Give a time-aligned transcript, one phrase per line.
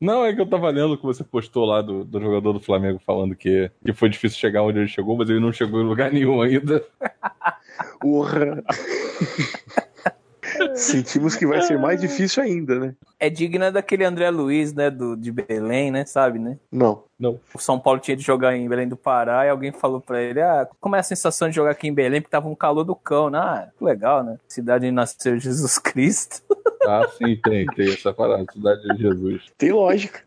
[0.00, 2.98] Não, é que eu tava lendo que você postou lá do, do jogador do Flamengo
[3.04, 6.10] falando que, que foi difícil chegar onde ele chegou, mas ele não chegou em lugar
[6.10, 6.82] nenhum ainda.
[8.02, 8.64] Urra!
[10.74, 12.94] Sentimos que vai ser mais difícil ainda, né?
[13.18, 14.90] É digna daquele André Luiz, né?
[14.90, 16.04] Do, de Belém, né?
[16.04, 16.58] Sabe, né?
[16.70, 17.04] Não.
[17.18, 17.38] Não.
[17.54, 20.40] O São Paulo tinha de jogar em Belém do Pará e alguém falou pra ele:
[20.40, 22.20] Ah, como é a sensação de jogar aqui em Belém?
[22.20, 23.38] Porque tava um calor do cão, né?
[23.38, 24.38] Ah, que legal, né?
[24.48, 26.42] Cidade onde nasceu Jesus Cristo.
[26.86, 29.42] Ah, sim, tem, tem essa parada, Cidade de Jesus.
[29.58, 30.22] Tem lógica.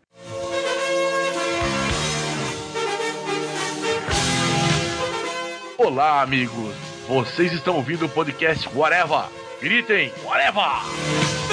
[5.77, 6.73] Olá, amigos.
[7.07, 9.42] Vocês estão ouvindo o podcast Whatever.
[9.63, 11.52] Gritem, Whatever!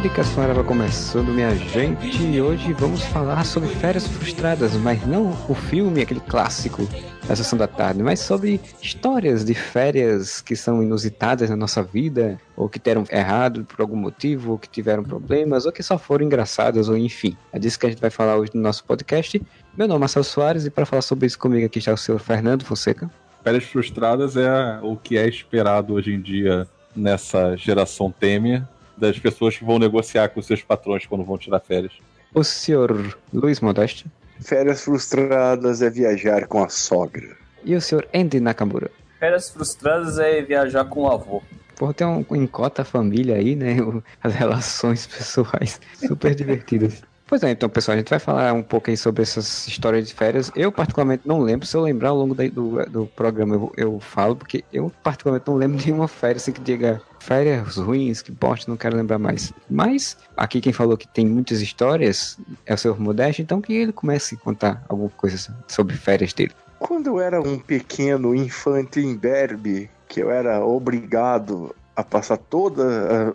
[0.00, 5.54] Podcast Forever começando, minha gente, e hoje vamos falar sobre Férias Frustradas, mas não o
[5.54, 6.88] filme, aquele clássico
[7.28, 12.40] da Sessão da Tarde, mas sobre histórias de férias que são inusitadas na nossa vida,
[12.56, 16.24] ou que deram errado por algum motivo, ou que tiveram problemas, ou que só foram
[16.24, 17.36] engraçadas, ou enfim.
[17.52, 19.42] É disso que a gente vai falar hoje no nosso podcast.
[19.76, 22.18] Meu nome é Marcelo Soares, e para falar sobre isso comigo aqui está o senhor
[22.20, 23.10] Fernando Fonseca.
[23.44, 28.64] Férias frustradas é o que é esperado hoje em dia nessa geração Temer
[29.00, 31.92] das pessoas que vão negociar com seus patrões quando vão tirar férias.
[32.32, 34.06] O senhor Luiz Modeste.
[34.40, 37.36] Férias frustradas é viajar com a sogra.
[37.64, 38.90] E o senhor Andy Nakamura.
[39.18, 41.42] Férias frustradas é viajar com o avô.
[41.76, 43.76] Pô, tem um encota família aí, né?
[44.22, 47.02] As relações pessoais super divertidas.
[47.26, 50.14] Pois é, então, pessoal, a gente vai falar um pouco aí sobre essas histórias de
[50.14, 50.50] férias.
[50.56, 51.66] Eu, particularmente, não lembro.
[51.66, 55.56] Se eu lembrar ao longo do, do programa, eu, eu falo, porque eu, particularmente, não
[55.56, 59.52] lembro de uma férias assim que diga férias ruins, que bosta, não quero lembrar mais.
[59.68, 63.92] Mas, aqui quem falou que tem muitas histórias é o senhor Modesto, então que ele
[63.92, 66.52] comece a contar alguma coisa sobre férias dele.
[66.78, 72.82] Quando eu era um pequeno infante em Derby, que eu era obrigado a passar todo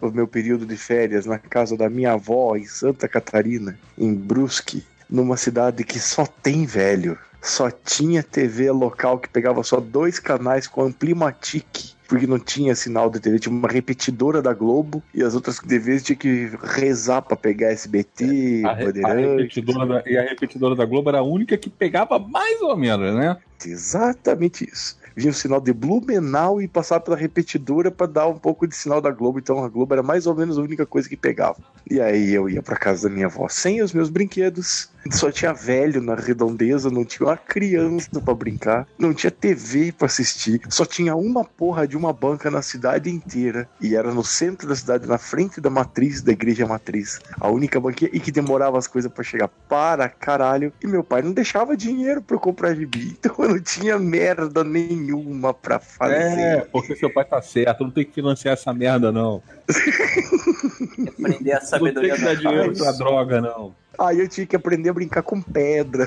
[0.01, 4.83] o meu período de férias na casa da minha avó em Santa Catarina, em Brusque,
[5.09, 7.17] numa cidade que só tem velho.
[7.41, 13.09] Só tinha TV local que pegava só dois canais com Amplimatic, porque não tinha sinal
[13.09, 17.35] de TV, tinha uma repetidora da Globo e as outras TVs tinha que rezar para
[17.35, 21.69] pegar SBT, a, a repetidora da, E a repetidora da Globo era a única que
[21.69, 23.37] pegava mais ou menos, né?
[23.65, 28.67] Exatamente isso vinha o sinal de Blumenau e passava pela repetidora para dar um pouco
[28.67, 29.39] de sinal da Globo.
[29.39, 31.57] Então a Globo era mais ou menos a única coisa que pegava.
[31.89, 34.89] E aí eu ia para casa da minha avó sem os meus brinquedos.
[35.11, 40.07] Só tinha velho na redondeza, não tinha uma criança para brincar, não tinha TV para
[40.07, 43.69] assistir, só tinha uma porra de uma banca na cidade inteira.
[43.79, 47.19] E era no centro da cidade, na frente da matriz, da igreja matriz.
[47.39, 50.73] A única banquinha e que demorava as coisas para chegar para caralho.
[50.83, 53.15] E meu pai não deixava dinheiro para eu comprar gibi.
[53.25, 56.15] Então eu não tinha merda nenhuma para fazer.
[56.15, 59.41] É, porque seu pai tá certo, não tem que financiar essa merda, não.
[61.07, 63.73] Aprender a sabedoria não tem que dar dinheiro pra droga, não.
[63.99, 66.05] Aí eu tinha que aprender a brincar com pedra.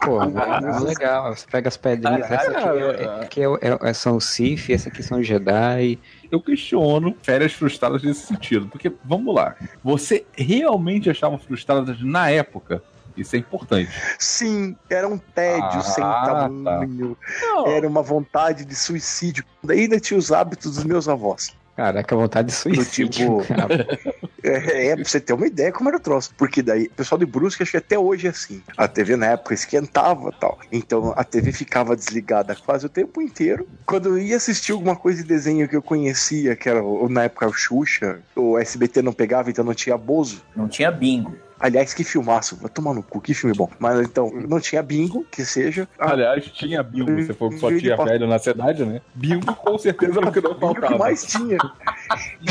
[0.00, 1.34] Pô, é legal.
[1.34, 2.30] Você pega as pedrinhas.
[2.30, 5.98] essa aqui, é, aqui é, é, são Sith, essa aqui são Jedi.
[6.30, 8.66] Eu questiono férias frustradas nesse sentido.
[8.68, 9.54] Porque, vamos lá.
[9.82, 12.82] Você realmente achava frustradas na época?
[13.16, 13.90] Isso é importante.
[14.18, 17.16] Sim, era um tédio ah, sem tamanho.
[17.40, 17.70] Tá.
[17.70, 19.44] Era uma vontade de suicídio.
[19.68, 21.54] Ainda tinha os hábitos dos meus avós.
[21.76, 23.08] Caraca, vontade de suicídio.
[23.08, 23.42] Tipo,
[24.44, 26.32] é, é, pra você ter uma ideia como era o troço.
[26.36, 28.62] Porque daí, o pessoal de Brusque, acho que até hoje é assim.
[28.76, 30.58] A TV na época esquentava tal.
[30.70, 33.66] Então a TV ficava desligada quase o tempo inteiro.
[33.86, 37.46] Quando eu ia assistir alguma coisa de desenho que eu conhecia, que era na época
[37.46, 40.42] o Xuxa, o SBT não pegava, então não tinha Bozo.
[40.54, 41.34] Não tinha bingo.
[41.58, 42.56] Aliás, que filmaço.
[42.56, 43.70] Vai tomar no cu, que filme bom.
[43.78, 45.88] Mas então, não tinha bingo, que seja.
[45.98, 47.22] Aliás, tinha bingo.
[47.22, 49.00] Você falou que só tinha velho na cidade, né?
[49.14, 50.92] Bingo com certeza era o que não faltava.
[50.92, 51.58] que mais tinha.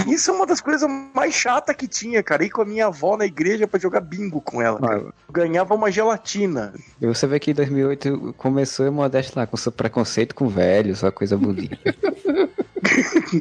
[0.07, 2.43] Isso é uma das coisas mais chatas que tinha, cara.
[2.43, 4.79] Ir com a minha avó na igreja para jogar bingo com ela.
[4.83, 6.73] Ah, Ganhava uma gelatina.
[7.01, 10.95] E você vê que em 2008 começou a Modeste lá com seu preconceito com velho,
[10.95, 11.77] só coisa bonita.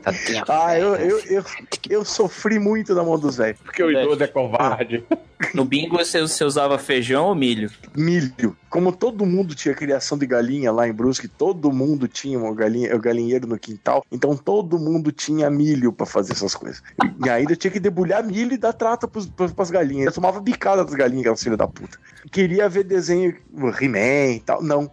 [0.48, 1.44] ah, eu, eu, eu,
[1.88, 3.60] eu, sofri muito na mão dos velhos.
[3.64, 5.04] Porque o idoso é covarde.
[5.54, 7.70] No bingo você, você usava feijão ou milho?
[7.94, 8.56] milho.
[8.70, 12.94] Como todo mundo tinha criação de galinha lá em Brusque, todo mundo tinha uma galinha,
[12.94, 16.82] um galinheiro no quintal, então todo mundo tinha milho pra fazer essas coisas.
[17.24, 20.06] E ainda tinha que debulhar milho e dar trata pros, pros, pras galinhas.
[20.06, 21.98] Eu tomava bicada das galinhas, aquelas filhas da puta.
[22.30, 23.36] Queria ver desenho
[23.80, 24.62] He-Man e tal.
[24.62, 24.90] Não.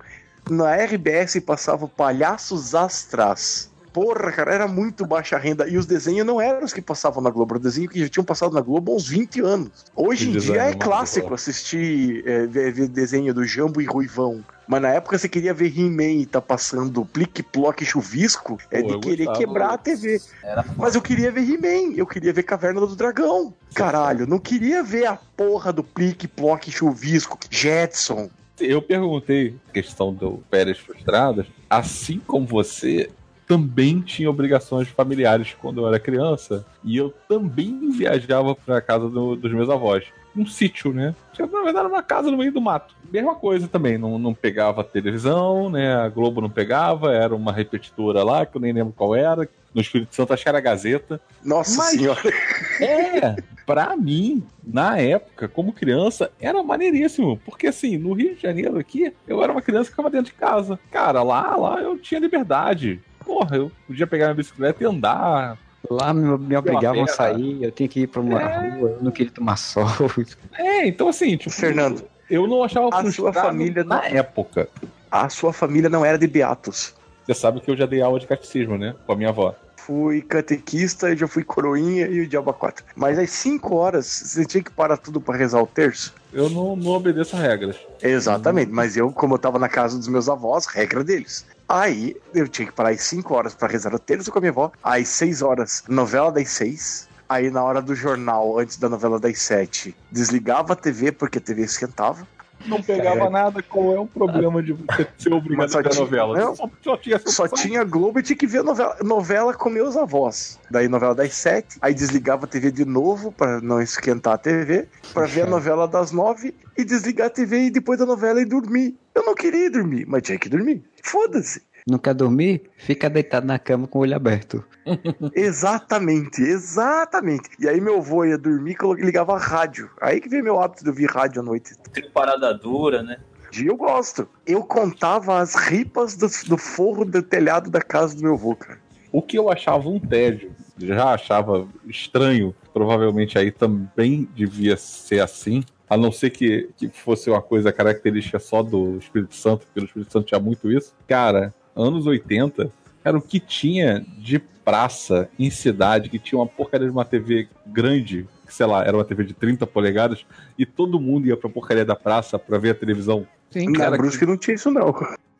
[0.49, 3.71] Na RBS passava Palhaços Astras.
[3.99, 5.67] Porra, cara, era muito baixa renda.
[5.67, 8.07] E os desenhos não eram os que passavam na Globo, era o desenho que já
[8.07, 9.71] tinham passado na Globo há uns 20 anos.
[9.93, 14.41] Hoje em dia é clássico assistir é, ver, ver desenho do Jambo e Ruivão.
[14.65, 18.87] Mas na época você queria ver He-Man e tá passando plique, ploque, chuvisco, é Pô,
[18.87, 19.37] de querer gostava.
[19.37, 20.21] quebrar a TV.
[20.41, 23.53] Era Mas eu queria ver He-Man, eu queria ver Caverna do Dragão.
[23.73, 28.29] Caralho, não queria ver a porra do plique, ploque, chuvisco, Jetson.
[28.61, 33.09] Eu perguntei a questão do férias frustradas, assim como você
[33.49, 39.35] também tinha obrigações familiares quando eu era criança e eu também viajava para casa do-
[39.35, 40.05] dos meus avós.
[40.37, 41.15] Um sítio, né?
[41.39, 42.93] Na verdade, era uma casa no meio do mato.
[43.11, 45.95] Mesma coisa também, não, não pegava televisão, né?
[45.95, 49.49] A Globo não pegava, era uma repetidora lá, que eu nem lembro qual era.
[49.73, 51.19] No Espírito Santo, acho que era a Gazeta.
[51.43, 52.21] Nossa Mas- senhora.
[52.81, 53.35] É,
[53.65, 57.37] pra mim, na época, como criança, era maneiríssimo.
[57.43, 60.37] Porque assim, no Rio de Janeiro aqui, eu era uma criança que ficava dentro de
[60.37, 60.79] casa.
[60.89, 63.01] Cara, lá, lá eu tinha liberdade.
[63.25, 65.57] Porra, eu podia pegar minha bicicleta e andar.
[65.89, 68.69] Lá me, me obrigavam a sair, eu tinha que ir pra uma É.
[68.77, 69.85] rua, eu não queria tomar sol.
[70.57, 71.49] É, então assim, tipo.
[71.51, 74.69] Fernando, Eu não achava a sua família na não- época.
[75.09, 76.93] a sua família não era de beatos.
[77.25, 78.93] Você sabe que eu já dei aula de catecismo, né?
[79.05, 79.55] Com a minha avó.
[79.89, 82.85] Fui catequista, já fui coroinha e o diabo 4.
[82.95, 86.13] Mas às 5 horas, você tinha que parar tudo pra rezar o terço?
[86.31, 87.75] Eu não, não obedeço a regras.
[87.99, 91.43] Exatamente, mas eu, como eu tava na casa dos meus avós, regra deles.
[91.67, 94.51] Aí eu tinha que parar às 5 horas pra rezar o terço com a minha
[94.51, 97.09] avó, às 6 horas, novela das 6.
[97.27, 101.41] Aí na hora do jornal, antes da novela das 7, desligava a TV porque a
[101.41, 102.27] TV esquentava.
[102.65, 106.37] Não pegava nada, qual é o problema de você ser obrigado a ver tinha- novela?
[106.37, 106.55] não.
[106.55, 110.59] Só, só tinha Só tinha Globo e tinha que ver novela, novela com meus avós.
[110.69, 114.87] Daí novela das 7, aí desligava a TV de novo pra não esquentar a TV,
[115.13, 118.45] pra ver a novela das 9 e desligar a TV e depois da novela e
[118.45, 118.95] dormir.
[119.15, 120.83] Eu não queria ir dormir, mas tinha que dormir.
[121.03, 121.61] Foda-se.
[121.87, 122.63] Não quer dormir?
[122.77, 124.63] Fica deitado na cama com o olho aberto.
[125.35, 127.49] Exatamente, exatamente.
[127.59, 129.89] E aí meu avô ia dormir e ligava a rádio.
[130.01, 131.75] Aí que veio meu hábito de ouvir rádio à noite.
[131.93, 133.17] Tem parada dura, né?
[133.57, 134.27] E eu gosto.
[134.45, 138.79] Eu contava as ripas do, do forro do telhado da casa do meu avô, cara.
[139.11, 145.63] O que eu achava um tédio, já achava estranho, provavelmente aí também devia ser assim,
[145.89, 149.85] a não ser que, que fosse uma coisa característica só do Espírito Santo, porque no
[149.87, 150.93] Espírito Santo tinha muito isso.
[151.07, 152.71] Cara, anos 80
[153.03, 157.47] era o que tinha de praça em cidade, que tinha uma porcaria de uma TV
[157.65, 160.25] grande, que sei lá, era uma TV de 30 polegadas,
[160.57, 163.25] e todo mundo ia pra porcaria da praça pra ver a televisão.
[163.51, 164.93] Sim, Na cara, Brusque não tinha isso, não.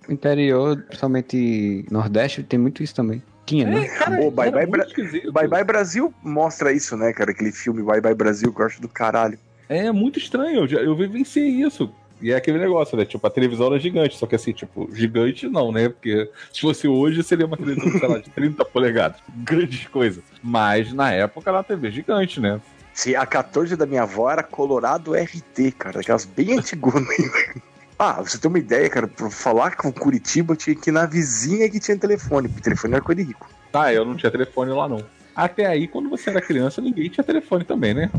[0.09, 3.21] interior, principalmente Nordeste, tem muito isso também.
[3.45, 3.88] Tinha, né?
[3.89, 5.31] cara, Ô, Bye era Bye muito Bra-.
[5.31, 7.31] Bye Bye Brasil mostra isso, né, cara?
[7.31, 9.38] Aquele filme Bye Bye Brasil que eu acho do caralho.
[9.68, 11.91] É muito estranho, eu, já- eu vivenciei isso.
[12.21, 13.06] E é aquele negócio, né?
[13.06, 15.89] Tipo, a televisão era gigante, só que assim, tipo, gigante não, né?
[15.89, 19.19] Porque se fosse hoje, seria uma televisão, sei lá, de 30 polegadas.
[19.44, 20.24] Grandes coisas.
[20.44, 22.60] Mas na época era uma TV gigante, né?
[22.94, 27.04] Se a 14 da minha avó era Colorado RT, cara, aquelas bem antiguas.
[28.01, 30.94] Ah, pra você ter uma ideia, cara, pra falar com Curitiba, eu tinha que ir
[30.94, 33.50] na vizinha que tinha telefone, porque telefone era coisa de rico.
[33.74, 35.03] Ah, eu não tinha telefone lá, não.
[35.36, 38.10] Até aí, quando você era criança, ninguém tinha telefone também, né?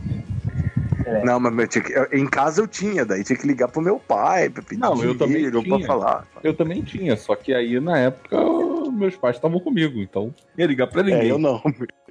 [1.11, 1.25] É.
[1.25, 3.83] Não, mas eu tinha que- eu- em casa eu tinha, daí tinha que ligar pro
[3.83, 5.87] meu pai pra pedir Não, eu também tinha.
[5.87, 6.27] falar.
[6.43, 8.37] Eu também tinha, só que aí na época
[8.93, 11.29] meus pais estavam comigo, então ia ligar pra ninguém.
[11.29, 11.61] É, eu não.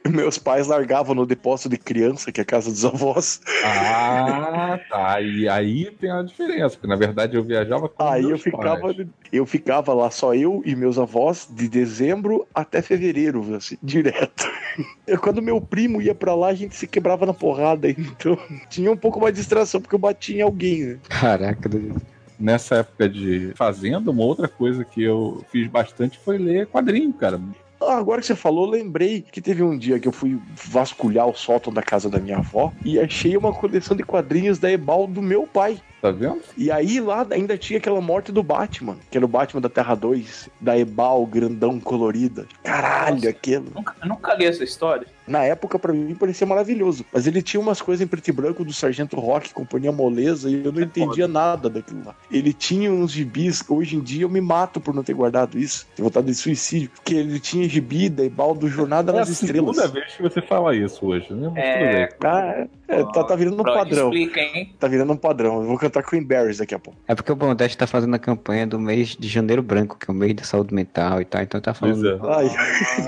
[0.10, 3.42] Meus pais largavam no depósito de criança, que é a casa dos avós.
[3.64, 5.22] Ah, tá.
[5.22, 9.08] E aí tem a diferença, porque na verdade eu viajava com Aí eu ficava, pais.
[9.32, 14.46] eu ficava lá só eu e meus avós de dezembro até fevereiro, assim, direto.
[15.22, 18.38] Quando meu primo ia pra lá, a gente se quebrava na porrada, então
[18.70, 21.00] tinha um pouco mais de distração porque eu batia em alguém, né?
[21.10, 22.02] Caraca, Deus.
[22.40, 27.40] nessa época de fazenda, uma outra coisa que eu fiz bastante foi ler quadrinho, cara.
[27.82, 31.28] Ah, agora que você falou, eu lembrei que teve um dia que eu fui vasculhar
[31.28, 35.08] o sótão da casa da minha avó e achei uma coleção de quadrinhos da Ebal
[35.08, 35.80] do meu pai.
[36.02, 36.42] Tá vendo?
[36.58, 39.96] E aí lá ainda tinha aquela morte do Batman, que era o Batman da Terra
[39.96, 42.46] 2, da Ebal, grandão colorida.
[42.64, 43.30] Caralho, Nossa.
[43.30, 43.72] aquilo.
[43.74, 45.08] Nunca, eu nunca li essa história.
[45.30, 47.06] Na época, pra mim, parecia maravilhoso.
[47.14, 50.66] Mas ele tinha umas coisas em preto e branco do Sargento Rock, Companhia Moleza, e
[50.66, 52.16] eu não É entendia nada daquilo lá.
[52.32, 55.88] Ele tinha uns gibis, hoje em dia eu me mato por não ter guardado isso.
[55.96, 56.90] Tenho vontade de suicídio.
[56.96, 59.76] Porque ele tinha gibi da Ebal do Jornada É a nas Estrelas.
[59.76, 61.50] segunda vez que você fala isso hoje, né?
[61.54, 62.08] Mas É.
[62.08, 62.08] bem.
[62.24, 64.06] Ah, é, tá, tá virando um padrão.
[64.12, 64.74] Explica, hein?
[64.80, 65.62] Tá virando um padrão.
[65.62, 66.98] Eu vou cantar Cranberries daqui a pouco.
[67.08, 70.14] É porque o Bondeste tá fazendo a campanha do mês de janeiro branco, que é
[70.14, 72.26] o mês da saúde mental e tal, então tá Pois falando.
[72.26, 72.36] é.
[72.36, 72.50] Ai,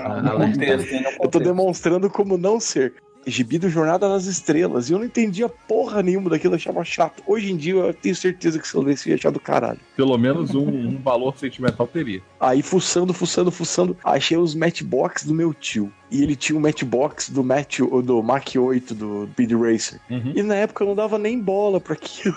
[0.04, 1.02] Ah, contexto, hein?
[1.02, 2.94] No eu tô demonstrando como não ser.
[3.24, 4.90] Gibi do Jornada nas Estrelas.
[4.90, 7.22] E eu não entendia porra nenhuma daquilo, eu achava chato.
[7.26, 9.78] Hoje em dia eu tenho certeza que se eu lesse ia achar do caralho.
[9.96, 12.20] Pelo menos um, um valor sentimental teria.
[12.40, 15.92] Aí, fuçando, fuçando, fuçando, achei os matchbox do meu tio.
[16.10, 20.00] E ele tinha um matchbox do, Match, do Mach 8 do Speed Racer.
[20.10, 20.32] Uhum.
[20.34, 22.34] E na época eu não dava nem bola pra aquilo.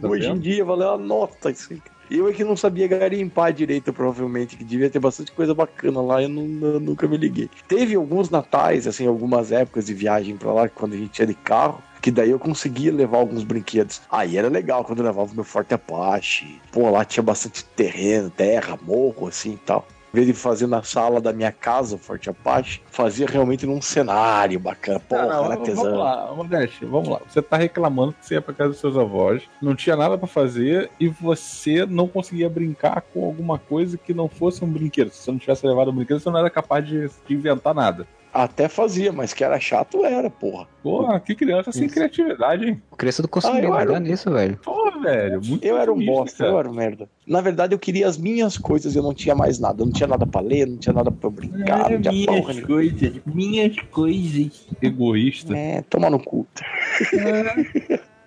[0.00, 0.42] Tá Hoje em vendo?
[0.42, 1.80] dia valeu a nota isso aí.
[2.10, 6.22] Eu é que não sabia garimpar direito, provavelmente, que devia ter bastante coisa bacana lá,
[6.22, 7.50] eu, não- eu nunca me liguei.
[7.68, 11.34] Teve alguns natais, assim, algumas épocas de viagem pra lá, quando a gente ia de
[11.34, 14.00] carro, que daí eu conseguia levar alguns brinquedos.
[14.10, 16.60] Aí era legal quando eu levava meu Forte Apache.
[16.70, 19.86] Pô, lá tinha bastante terreno, terra, morro, assim e tal.
[20.12, 24.58] Em vez de fazer na sala da minha casa Forte Apache, fazia realmente num cenário
[24.58, 25.00] bacana.
[25.00, 27.20] Porra, Ah, não, era vamos lá, Modeste, vamos lá.
[27.28, 30.26] Você tá reclamando que você ia pra casa dos seus avós, não tinha nada pra
[30.26, 35.10] fazer e você não conseguia brincar com alguma coisa que não fosse um brinquedo.
[35.10, 38.06] Se você não tivesse levado um brinquedo, você não era capaz de, de inventar nada.
[38.38, 40.66] Até fazia, mas que era chato era, porra.
[40.82, 41.94] Porra, que criança sem Isso.
[41.94, 42.82] criatividade, hein?
[42.90, 44.58] O criança do Ah, consumidor, eu era- nisso, velho.
[44.62, 45.40] Porra, velho.
[45.42, 46.58] Muito Eu era um bosta, eu cara.
[46.60, 47.08] era um merda.
[47.26, 49.80] Na verdade, eu queria as minhas coisas e eu não tinha mais nada.
[49.82, 52.66] Eu não tinha nada pra ler, não tinha nada pra brincar, não tinha porra nenhuma.
[52.66, 54.66] coisas, minhas coisas.
[54.82, 55.56] Egoísta.
[55.56, 56.46] É, toma no cu.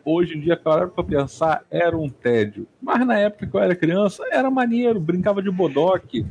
[0.03, 2.65] Hoje em dia, para pra pensar, era um tédio.
[2.81, 6.25] Mas na época que eu era criança, era maneiro, brincava de bodoque.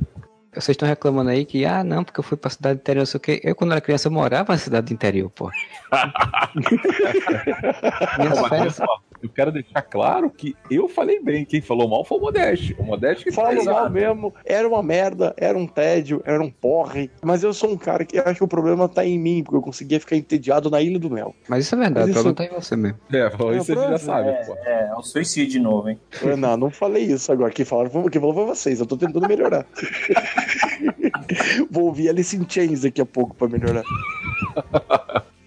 [0.53, 3.19] Vocês estão reclamando aí que, ah, não, porque eu fui pra cidade interior, não sei
[3.19, 3.41] o quê.
[3.45, 5.51] Eu, quando era criança, eu morava na cidade interior, pô.
[8.19, 8.81] Minhas férias.
[9.23, 11.45] Eu quero deixar claro que eu falei bem.
[11.45, 12.75] Quem falou mal foi o Modeste.
[12.79, 16.51] O Modeste que Falo tá mal mesmo, era uma merda, era um tédio, era um
[16.51, 17.11] porre.
[17.23, 19.63] Mas eu sou um cara que acho que o problema tá em mim, porque eu
[19.63, 21.35] conseguia ficar entediado na Ilha do Mel.
[21.49, 22.99] Mas isso é verdade, o isso- problema tá em você mesmo.
[23.13, 24.55] É, falou isso a gente já sabe, É, pô.
[24.65, 25.99] é, é um suicídio de novo, hein?
[26.23, 27.51] Eu, não, não falei isso agora.
[27.53, 28.81] Quem, falaram, foi- quem falou foi vocês.
[28.81, 29.67] Eu tô tentando melhorar.
[31.71, 33.83] Vou ouvir Alice in Chains daqui a pouco pra melhorar.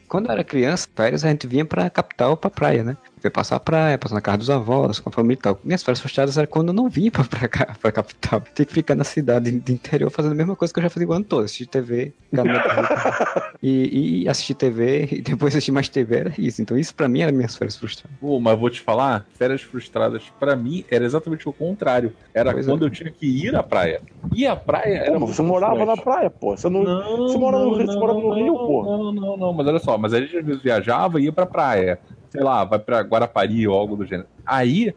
[0.08, 2.98] Quando eu era criança, férias, a gente vinha pra capital, pra praia, né?
[3.24, 5.60] Ia passar a praia, passar na casa dos avós, com a família e tal.
[5.64, 8.42] Minhas férias frustradas era quando eu não vinha pra, pra, cá, pra capital.
[8.56, 11.08] Tinha que ficar na cidade de interior fazendo a mesma coisa que eu já fazia
[11.08, 11.44] o ano todo.
[11.46, 12.14] Assistir TV,
[13.62, 16.62] e, e assistir TV, e depois assistir mais TV, era isso.
[16.62, 18.18] Então isso pra mim era minhas férias frustradas.
[18.20, 22.14] Pô, mas vou te falar, férias frustradas pra mim era exatamente o contrário.
[22.34, 22.72] Era Pois é.
[22.72, 24.02] quando eu tinha que ir à praia.
[24.34, 26.56] E a praia era Pô, você morava na praia, pô.
[26.56, 26.84] Você não.
[26.84, 28.84] Não, Você mora no não, Rio- você morava no não, Rio, pô.
[28.86, 31.46] Não, não, não, mas olha só, mas a gente às vezes viajava e ia pra
[31.46, 32.00] praia.
[32.32, 34.28] Sei lá, vai pra Guarapari ou algo do gênero.
[34.46, 34.94] Aí,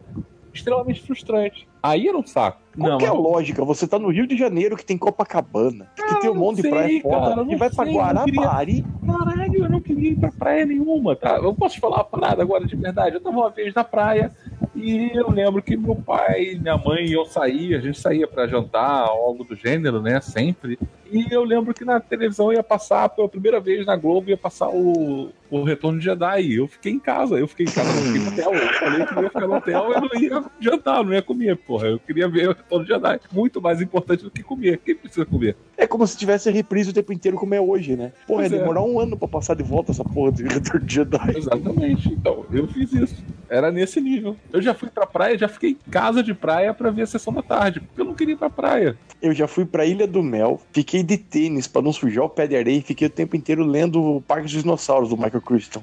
[0.53, 1.67] extremamente frustrante.
[1.83, 2.63] Aí era um saco.
[2.79, 3.63] Qual não, que é a lógica?
[3.65, 6.71] Você tá no Rio de Janeiro que tem Copacabana, que tem um monte de sei,
[6.71, 8.85] praia cara, foda, não e vai pra sei, queria- Guarapari.
[9.07, 11.37] Caralho, eu não queria ir pra praia nenhuma, tá?
[11.37, 13.17] Eu posso te falar uma parada agora de verdade.
[13.17, 14.33] Eu tava uma vez na praia
[14.75, 18.47] e eu lembro que meu pai, minha mãe e eu saía, a gente saía pra
[18.47, 20.21] jantar, algo do gênero, né?
[20.23, 20.79] Sempre.
[21.13, 24.69] E eu lembro que na televisão ia passar, pela primeira vez na Globo, ia passar
[24.71, 25.29] o,
[25.61, 26.53] o Retorno de Jedi.
[26.55, 28.55] Eu fiquei em casa, eu fiquei em casa, eu fiquei no hotel.
[28.55, 31.57] Eu falei que eu ia ficar no hotel eu não ia jantar, não ia comer,
[31.57, 31.87] porra.
[31.89, 33.21] Eu queria ver o Retorno de Jedi.
[33.33, 34.79] Muito mais importante do que comer.
[34.79, 35.57] Quem precisa comer?
[35.77, 38.13] É como se tivesse reprise o tempo inteiro como é hoje, né?
[38.27, 38.61] Porra, Pois ia é.
[38.61, 41.37] demorar um ano pra passar de volta essa porra de Retorno de Jedi.
[41.37, 42.09] Exatamente.
[42.13, 43.25] Então, eu fiz isso.
[43.49, 44.37] Era nesse nível.
[44.53, 47.33] Eu já fui pra praia, já fiquei em casa de praia pra ver a sessão
[47.33, 48.97] da tarde, porque eu não queria ir pra praia.
[49.21, 52.47] Eu já fui pra Ilha do Mel, fiquei de tênis pra não sujar o pé
[52.47, 55.81] de areia e fiquei o tempo inteiro lendo o Parque dos Dinossauros do Michael Crichton.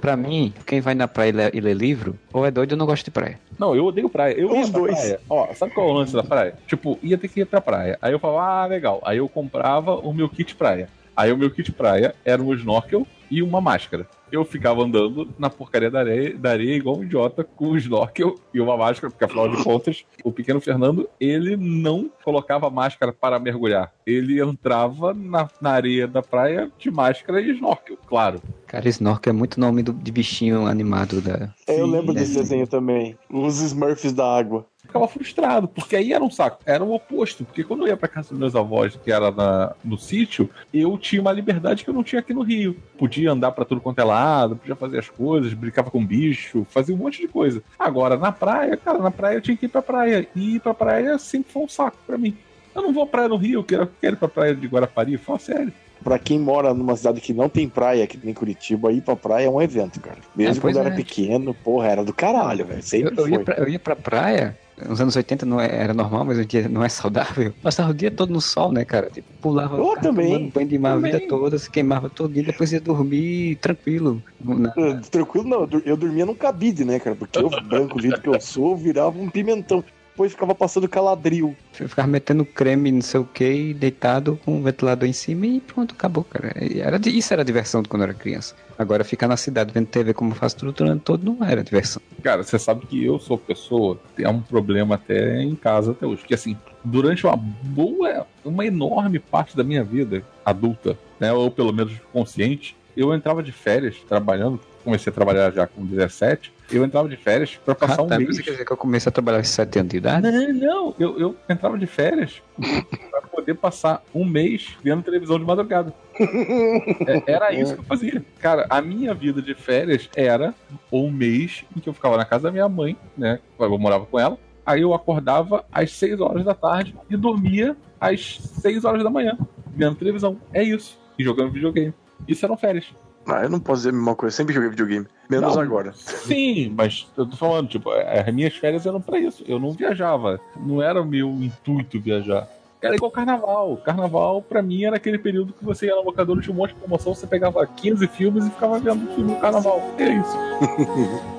[0.00, 2.78] Pra mim, quem vai na praia e lê, e lê livro, ou é doido ou
[2.78, 3.38] não gosta de praia.
[3.58, 4.34] Não, eu odeio praia.
[4.34, 4.94] Eu Os ia pra dois.
[4.98, 5.20] praia.
[5.28, 6.54] Ó, sabe qual é o lance da praia?
[6.68, 7.98] Tipo, ia ter que ir pra praia.
[8.00, 9.00] Aí eu falava, ah, legal.
[9.04, 10.88] Aí eu comprava o meu kit praia.
[11.16, 14.06] Aí o meu kit praia era um snorkel e uma máscara.
[14.30, 18.34] Eu ficava andando na porcaria da areia, da areia igual um idiota com um snorkel
[18.52, 23.38] e uma máscara, porque afinal de contas, o pequeno Fernando, ele não colocava máscara para
[23.38, 23.92] mergulhar.
[24.06, 28.40] Ele entrava na, na areia da praia de máscara e snorkel, claro.
[28.66, 31.54] Cara, snorkel é muito nome do, de bichinho animado da.
[31.66, 32.42] É, eu lembro desse é.
[32.42, 33.16] desenho também.
[33.30, 34.66] Os Smurfs da água.
[34.88, 36.58] Ficava frustrado, porque aí era um saco.
[36.66, 39.74] Era o oposto, porque quando eu ia pra casa dos meus avós, que era na,
[39.84, 42.76] no sítio, eu tinha uma liberdade que eu não tinha aqui no Rio.
[42.98, 46.94] Podia andar pra tudo quanto é lado, podia fazer as coisas, brincava com bicho, fazia
[46.94, 47.62] um monte de coisa.
[47.78, 50.26] Agora, na praia, cara, na praia eu tinha que ir pra praia.
[50.34, 52.36] E ir pra praia sempre foi um saco pra mim.
[52.74, 55.16] Eu não vou pra praia no Rio, eu quero, quero ir pra praia de Guarapari,
[55.16, 55.72] fala sério.
[56.02, 59.46] Pra quem mora numa cidade que não tem praia, que nem Curitiba, ir pra praia
[59.46, 60.18] é um evento, cara.
[60.34, 60.96] Mesmo É, pois quando eu era é.
[60.96, 62.78] pequeno, porra, era do caralho, velho.
[62.78, 63.44] Eu, Sempre eu, ia foi.
[63.44, 66.48] pra, eu ia pra praia, nos anos 80 não é- era normal, mas hoje em
[66.48, 67.54] dia não é saudável.
[67.62, 69.10] Passava o dia todo no sol, né, cara?
[69.10, 70.32] Tipo, pulava, Eu ficava também.
[70.32, 74.22] tomando banho de mar a vida toda, se queimava todo dia, depois ia dormir tranquilo.
[74.38, 75.68] Na- Uh, Tranquilo, não.
[75.84, 77.16] eu dormia num cabide, né, cara?
[77.16, 79.84] Porque eu, branco, do jeito que eu sou, virava um pimentão.
[80.18, 81.56] Depois ficava passando caladril.
[81.78, 85.60] Eu ficava metendo creme, não sei o que, deitado com o ventilador em cima e
[85.60, 86.52] pronto, acabou, cara.
[86.58, 88.56] Era, isso era diversão quando eu era criança.
[88.76, 92.02] Agora ficar na cidade vendo TV como eu faço tudo durante todo não era diversão.
[92.20, 96.24] Cara, você sabe que eu sou pessoa, é um problema até em casa até hoje.
[96.24, 101.72] Que assim, durante uma boa, uma enorme parte da minha vida adulta, né, ou pelo
[101.72, 107.08] menos consciente, eu entrava de férias trabalhando, comecei a trabalhar já com 17, eu entrava
[107.08, 108.36] de férias pra passar Ah, um tá, mês.
[108.36, 110.30] Você quer dizer que eu comecei a trabalhar aos 7 anos de idade?
[110.30, 112.42] Não, não, eu, eu entrava de férias
[113.10, 115.92] pra poder passar um mês vendo televisão de madrugada.
[116.18, 118.24] É, era isso que eu fazia.
[118.40, 120.54] Cara, a minha vida de férias era
[120.92, 123.38] um mês em que eu ficava na casa da minha mãe, né?
[123.58, 124.38] Eu morava com ela.
[124.64, 129.38] Aí eu acordava às 6 horas da tarde e dormia às 6 horas da manhã,
[129.74, 130.38] vendo televisão.
[130.52, 130.98] É isso.
[131.18, 131.94] E jogando videogame.
[132.26, 132.84] Isso eram férias.
[133.28, 135.06] Ah, eu não posso dizer a mesma coisa, sempre joguei videogame.
[135.28, 135.92] Menos Não, agora.
[135.94, 139.44] Sim, mas eu tô falando, tipo, as minhas férias eram pra isso.
[139.46, 140.40] Eu não viajava.
[140.56, 142.48] Não era o meu intuito viajar.
[142.80, 143.76] Era igual carnaval.
[143.78, 146.80] Carnaval, pra mim, era aquele período que você ia na locadora, tinha um monte de
[146.80, 149.82] promoção, você pegava 15 filmes e ficava vendo filme no carnaval.
[149.98, 151.28] É isso.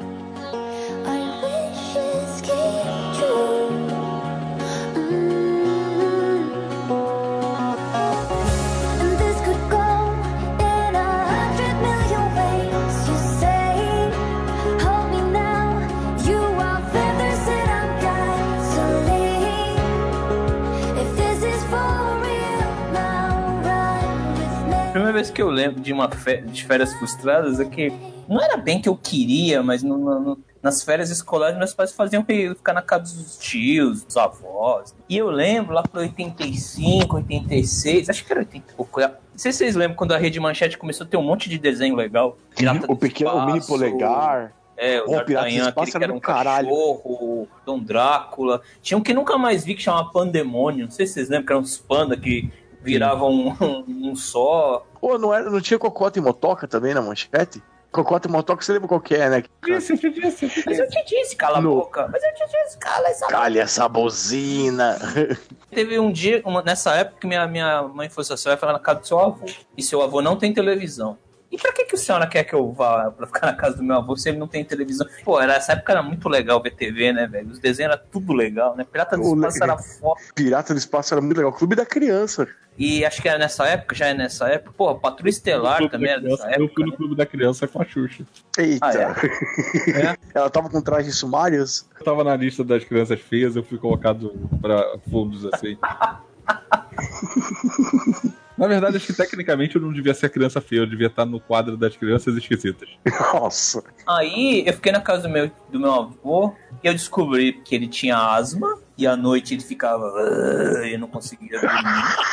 [25.19, 27.91] vez que eu lembro de uma fe- de férias frustradas é que
[28.27, 32.23] não era bem que eu queria, mas no- no- nas férias escolares meus pais faziam
[32.27, 34.93] eu ficar na casa dos tios, dos avós.
[35.07, 38.99] E eu lembro lá para 85, 86, acho que era 80 e pouco.
[38.99, 41.57] Não sei se vocês lembram quando a Rede Manchete começou a ter um monte de
[41.57, 42.37] desenho legal.
[42.55, 44.53] Pirata o do pequeno o mini Espaço, polegar.
[44.81, 46.67] É, o do D'Artagnan, Espaço aquele que era um caralho.
[46.69, 48.61] cachorro, Dom Drácula.
[48.81, 50.85] Tinha um que nunca mais vi que chamava Pandemônio.
[50.85, 52.49] Não sei se vocês lembram, que eram uns panda que
[52.81, 54.85] viravam um, um só.
[54.99, 57.61] Pô, não, era, não tinha cocota e motoca também na manchete?
[57.91, 59.43] Cocota e motoca, você lembra qual que é, né?
[59.65, 60.81] Disse, eu disse, eu Mas disse.
[60.81, 61.75] eu te disse, cala a No.
[61.75, 62.07] boca.
[62.11, 63.37] Mas eu te disse, cala essa boca.
[63.37, 64.99] Calha essa buzina.
[65.71, 68.99] Teve um dia, uma- nessa época, que minha, minha mãe assim, vai falar na casa
[68.99, 69.45] do seu avô.
[69.75, 71.17] E seu avô não tem televisão.
[71.51, 73.83] E pra que, que a senhora quer que eu vá pra ficar na casa do
[73.83, 75.07] meu avô se ele não tem televisão?
[75.23, 77.49] Pô, era, essa época era muito legal ver TV, né, velho?
[77.49, 78.85] Os desenhos eram tudo legal, né?
[78.89, 80.21] Pirata do O Espaço le- era foda.
[80.35, 81.51] Pirata do Espaço era muito legal.
[81.51, 82.47] Clube da Criança.
[82.77, 84.73] E acho que era nessa época, já é nessa época.
[84.77, 86.73] Pô, Patrulha Estelar também era dessa criança, eu época.
[86.75, 86.97] fui no né?
[86.97, 88.23] clube da criança com a Xuxa.
[88.57, 88.85] Eita.
[88.85, 88.93] Ah,
[89.99, 90.15] é?
[90.35, 91.89] Ela tava com trajes sumários.
[91.99, 94.31] Eu tava na lista das crianças feias, eu fui colocado
[94.61, 95.77] pra fundos assim.
[98.59, 101.25] Na verdade, acho que tecnicamente eu não devia ser a criança feia, eu devia estar
[101.25, 102.89] no quadro das crianças esquisitas.
[103.33, 103.81] Nossa.
[104.05, 107.87] Aí eu fiquei na casa do meu, do meu avô e eu descobri que ele
[107.87, 110.05] tinha asma e à noite ele ficava.
[110.05, 111.73] "Ah", e eu não conseguia dormir.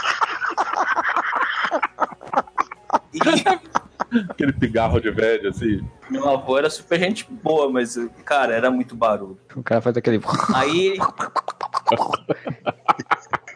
[3.12, 3.18] E
[4.30, 5.84] Aquele pigarro de velho, assim.
[6.10, 9.38] meu avô era super gente boa, mas, cara, era muito barulho.
[9.54, 10.20] O cara faz aquele.
[10.54, 10.98] Aí ele.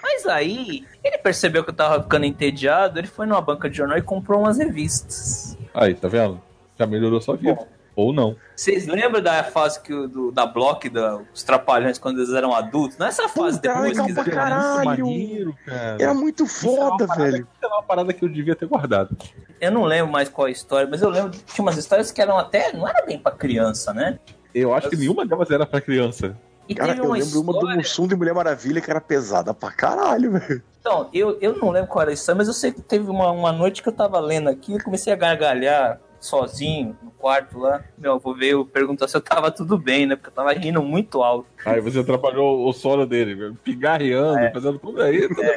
[0.03, 0.85] Mas aí,
[1.21, 4.59] percebeu que eu tava ficando entediado, ele foi numa banca de jornal e comprou umas
[4.59, 5.57] revistas.
[5.75, 6.41] Aí, tá vendo?
[6.79, 7.55] Já melhorou sua vida.
[7.55, 7.67] Bom.
[7.97, 8.37] Ou não.
[8.57, 12.55] Vocês lembram da fase que, o- do, da Block, da, os Trapalhões, quando eles eram
[12.55, 12.97] adultos?
[12.97, 14.85] Não é essa fase Puta, era depois que legal pra eram caralho.
[15.07, 15.97] Maneiro, cara.
[16.01, 17.49] Era muito é foda, parada- velho.
[17.63, 19.17] É uma parada que eu devia ter guardado.
[19.61, 22.11] Eu não lembro mais qual é a história, mas eu lembro que tinha umas histórias
[22.11, 22.73] que eram até.
[22.73, 24.19] Não era bem pra criança, né?
[24.55, 26.35] Eu acho que nenhuma delas era pra criança.
[26.71, 27.77] E Cara, eu lembro uma do história.
[27.79, 30.63] Mussum de Mulher Maravilha que era pesada pra caralho, velho.
[30.81, 33.51] Então, eu, eu não lembro qual era história, mas eu sei que teve uma, uma
[33.51, 37.83] noite que eu tava lendo aqui e comecei a gargalhar sozinho no quarto lá.
[37.99, 40.15] Meu avô veio perguntar se eu tava tudo bem, né?
[40.15, 41.49] Porque eu tava rindo muito alto.
[41.67, 43.59] Aí você atrapalhou o sono dele, velho.
[43.65, 45.27] pigarreando, fazendo tudo aí.
[45.27, 45.51] Tudo bem.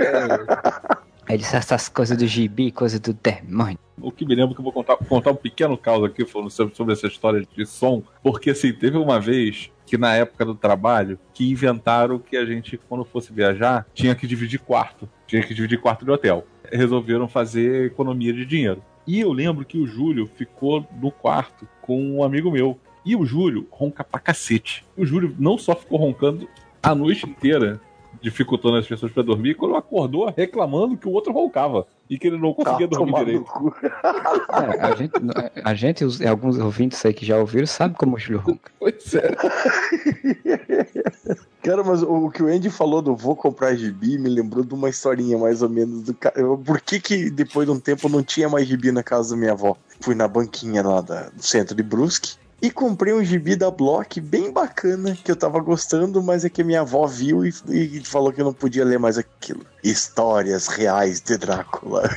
[1.29, 3.77] Aí disse essas coisas do gibi, coisa do demônio.
[4.01, 6.75] O que me lembro que eu vou contar, contar um pequeno caso aqui falando sobre,
[6.75, 11.19] sobre essa história de som, porque assim, teve uma vez que na época do trabalho,
[11.33, 15.09] que inventaram que a gente, quando fosse viajar, tinha que dividir quarto.
[15.27, 16.45] Tinha que dividir quarto de hotel.
[16.71, 18.81] Resolveram fazer economia de dinheiro.
[19.05, 22.79] E eu lembro que o Júlio ficou no quarto com um amigo meu.
[23.05, 24.85] E o Júlio ronca pra cacete.
[24.95, 26.47] O Júlio não só ficou roncando
[26.81, 27.79] a noite inteira,
[28.23, 31.85] dificultando as pessoas pra dormir, quando acordou reclamando que o outro roncava.
[32.09, 33.45] E que ele não conseguia Ah, dormir direito.
[33.83, 35.13] É, a gente,
[35.63, 38.71] a gente, os- alguns ouvintes aí que já ouviram, sabe como o Júlio ronca.
[38.79, 39.35] Pois é.
[41.63, 44.89] Cara, mas o que o Andy falou do vou comprar gibi me lembrou de uma
[44.89, 46.35] historinha mais ou menos do cara.
[46.57, 49.53] Por que que depois de um tempo não tinha mais gibi na casa da minha
[49.53, 49.75] avó?
[50.01, 54.21] Fui na banquinha lá da- do centro de Brusque e comprei um gibi da Block
[54.21, 58.31] bem bacana que eu tava gostando, mas é que minha avó viu e, e falou
[58.31, 59.65] que eu não podia ler mais aquilo.
[59.83, 62.09] Histórias reais de Drácula.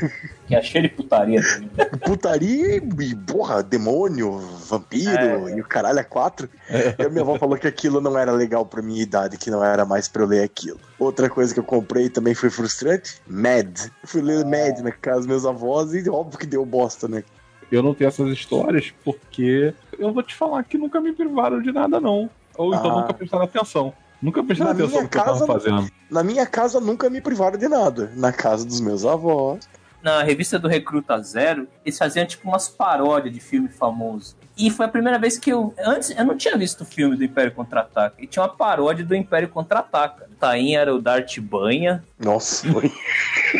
[0.46, 1.70] Que é cheio de putaria também.
[1.76, 1.84] né?
[2.04, 6.48] Putaria e, e, porra, demônio, vampiro e o caralho é quatro.
[6.96, 9.64] E a minha avó falou que aquilo não era legal pra minha idade, que não
[9.64, 10.78] era mais pra eu ler aquilo.
[10.96, 13.76] Outra coisa que eu comprei também foi frustrante: Mad.
[14.00, 17.24] Eu fui ler Mad na casa dos meus avós e óbvio que deu bosta, né?
[17.70, 21.72] Eu não tenho essas histórias porque eu vou te falar que nunca me privaram de
[21.72, 22.28] nada, não.
[22.56, 23.00] Ou então Ah.
[23.02, 23.92] nunca prestaram atenção.
[24.22, 25.90] Nunca prestaram Na atenção minha no que eu tava casa, fazendo.
[26.10, 28.10] Na minha casa nunca me privaram de nada.
[28.16, 29.68] Na casa dos meus avós.
[30.02, 34.36] Na revista do Recruta Zero, eles faziam tipo umas paródias de filme famoso.
[34.56, 35.74] E foi a primeira vez que eu.
[35.84, 38.14] Antes, eu não tinha visto o filme do Império Contra-Ataca.
[38.18, 40.28] E tinha uma paródia do Império Contra-Ataca.
[40.38, 42.04] Tainha era o Dart Banha.
[42.18, 42.92] Nossa, foi.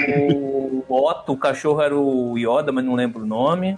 [0.09, 3.77] O Otto, o cachorro era o Yoda, mas não lembro o nome.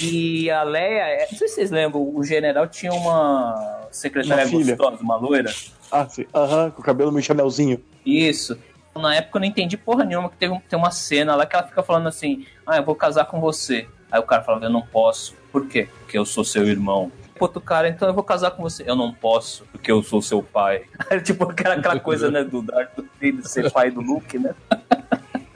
[0.00, 4.50] E a Leia, é- não sei se vocês lembram, o general tinha uma secretária Uma
[4.50, 4.76] filha.
[4.76, 5.52] gostosa, uma loira.
[5.92, 6.24] Ah, sim.
[6.34, 7.82] Aham, com o cabelo meio chanelzinho.
[8.04, 8.56] Isso.
[8.96, 11.66] Na época eu não entendi porra nenhuma, que teve tem uma cena lá que ela
[11.66, 13.86] fica falando assim, ah, eu vou casar com você.
[14.10, 15.34] Aí o cara fala, eu não posso.
[15.52, 15.88] Por quê?
[16.00, 17.10] Porque eu sou seu irmão.
[17.38, 18.84] Outro cara, então eu vou casar com você.
[18.86, 20.82] Eu não posso, porque eu sou seu pai.
[21.08, 24.54] Aí, tipo, aquela, aquela coisa, né, do Darth Vader ser pai do Luke, né?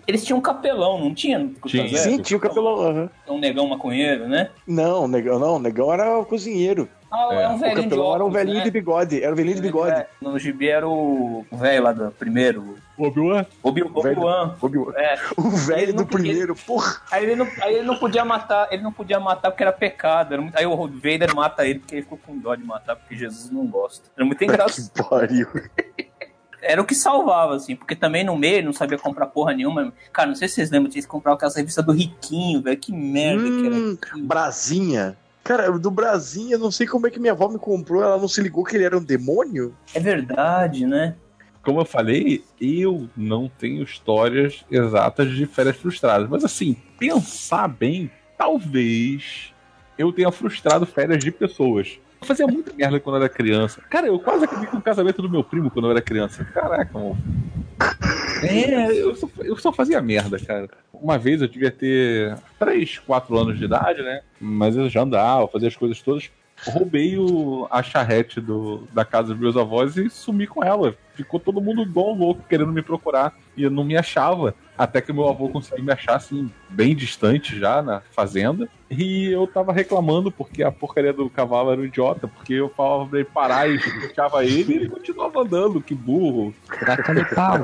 [0.07, 1.51] Eles tinham um capelão, não tinha?
[1.67, 1.89] Tinha.
[1.99, 2.81] Sim, tinha o cabelão.
[2.81, 3.11] aham.
[3.29, 4.51] Um negão maconheiro, né?
[4.67, 6.89] Não, negão, não, negão era o cozinheiro.
[7.11, 8.65] Ah, É, é, um O velhinho de capelão era um óculos, velhinho né?
[8.65, 9.23] de bigode.
[9.23, 9.93] Era o velhinho de bigode.
[10.01, 12.77] É, no gibi era o o velho lá do primeiro.
[12.99, 13.47] Obi-Wan?
[13.63, 14.57] Obi- Obi-Wan.
[14.61, 14.93] Obi-Wan.
[14.97, 15.19] É.
[15.39, 17.01] O velho do podia- primeiro, porra.
[17.11, 20.33] Aí ele, não, aí ele não podia matar, ele não podia matar porque era pecado.
[20.35, 23.15] Era muito- aí o Vader mata ele porque ele ficou com dó de matar, porque
[23.17, 24.09] Jesus não gosta.
[24.17, 24.91] Era muito engraçado.
[24.93, 25.47] Que pariu.
[26.67, 29.93] Era o que salvava, assim, porque também no meio não sabia comprar porra nenhuma.
[30.13, 32.77] Cara, não sei se vocês lembram, tinha que comprar aquelas revistas do Riquinho, velho.
[32.77, 33.75] Que merda que era.
[33.75, 34.27] Hum, aquilo.
[34.27, 35.17] Brasinha.
[35.45, 38.03] Cara, do Brasinha, não sei como é que minha avó me comprou.
[38.03, 39.77] Ela não se ligou que ele era um demônio?
[39.95, 41.17] É verdade, né?
[41.63, 46.29] Como eu falei, eu não tenho histórias exatas de férias frustradas.
[46.29, 49.53] Mas assim, pensar bem, talvez
[49.99, 51.99] eu tenha frustrado férias de pessoas.
[52.25, 53.83] Eu fazia muita merda quando eu era criança.
[53.91, 56.43] Cara, eu quase acabei com o casamento do meu primo quando eu era criança.
[56.43, 57.19] Caraca, mano.
[58.43, 60.71] É, eu só, eu só fazia merda, cara.
[60.91, 64.23] Uma vez eu devia ter 3, 4 anos de idade, né?
[64.41, 66.31] Mas eu já andava, fazia as coisas todas.
[66.67, 70.97] Roubei o, a charrete do, da casa dos meus avós e sumi com ela.
[71.15, 73.35] Ficou todo mundo igual louco querendo me procurar.
[73.57, 74.55] E eu não me achava.
[74.77, 78.69] Até que meu avô conseguiu me achar, assim, bem distante já na fazenda.
[78.91, 82.27] E eu tava reclamando porque a porcaria do cavalo era um idiota.
[82.27, 85.81] Porque eu falava pra ele parar e puxava ele e ele continuava andando.
[85.81, 86.53] Que burro.
[86.85, 87.59] Taca no pau,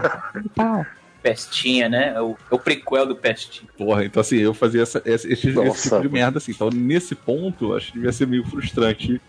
[0.54, 0.86] pau.
[1.22, 2.12] Pestinha, né?
[2.16, 3.68] É o, é o prequel do Pestinha.
[3.76, 6.52] Porra, então assim, eu fazia essa- esse, esse- tipo de merda assim.
[6.52, 9.20] Então, nesse ponto, acho que devia ser meio frustrante,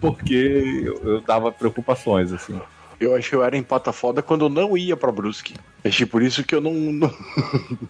[0.00, 0.34] porque
[0.84, 2.58] eu, eu dava preocupações, assim.
[3.04, 5.54] Eu acho que eu era empata foda quando eu não ia pra Brusque.
[5.84, 7.10] Achei por isso que eu não, não,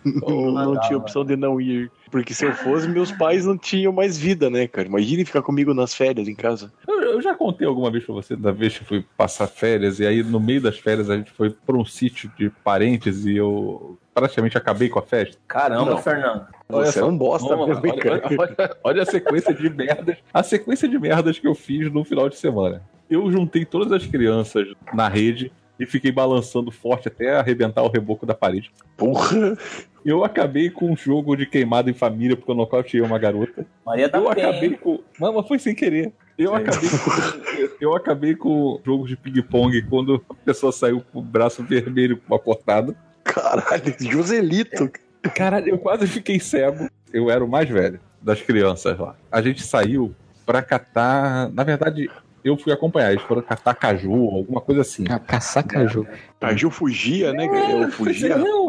[0.04, 1.90] não, não tinha opção de não ir.
[2.10, 4.88] Porque se eu fosse, meus pais não tinham mais vida, né, cara?
[4.88, 6.72] Imagine ficar comigo nas férias em casa.
[6.86, 10.06] Eu, eu já contei alguma vez pra você, da vez que fui passar férias, e
[10.06, 13.98] aí no meio das férias a gente foi pra um sítio de parentes e eu
[14.12, 15.36] praticamente acabei com a festa.
[15.46, 15.98] Caramba, Não.
[15.98, 16.46] Fernando.
[16.68, 18.22] Olha Você só, é um bosta lá, mesmo, olha, cara?
[18.26, 20.16] olha- olha- olha a sequência de merdas.
[20.32, 22.82] A sequência de merdas que eu fiz no final de semana.
[23.14, 28.26] Eu juntei todas as crianças na rede e fiquei balançando forte até arrebentar o reboco
[28.26, 28.70] da parede.
[28.96, 29.56] Porra.
[30.04, 33.66] Eu acabei com um jogo de queimada em família porque eu nocauteei uma garota.
[33.86, 35.00] Maria da Eu Penha, acabei com.
[35.18, 36.12] Mas foi sem querer.
[36.36, 37.74] Eu acabei com.
[37.80, 42.34] Eu acabei com jogos de ping-pong quando a pessoa saiu com o braço vermelho com
[42.34, 42.94] uma cortada.
[43.24, 44.90] Caralho, Joselito.
[45.34, 46.88] Cara, eu quase fiquei cego.
[47.12, 49.16] Eu era o mais velho das crianças lá.
[49.32, 51.50] A gente saiu pra catar.
[51.50, 52.10] Na verdade,
[52.44, 53.12] eu fui acompanhar.
[53.12, 55.04] Eles foram catar caju, alguma coisa assim.
[55.08, 56.06] Ah, caçar caju.
[56.54, 57.48] Gil fugia, né?
[57.48, 57.72] cara?
[57.72, 58.36] Eu fugia.
[58.36, 58.66] Não.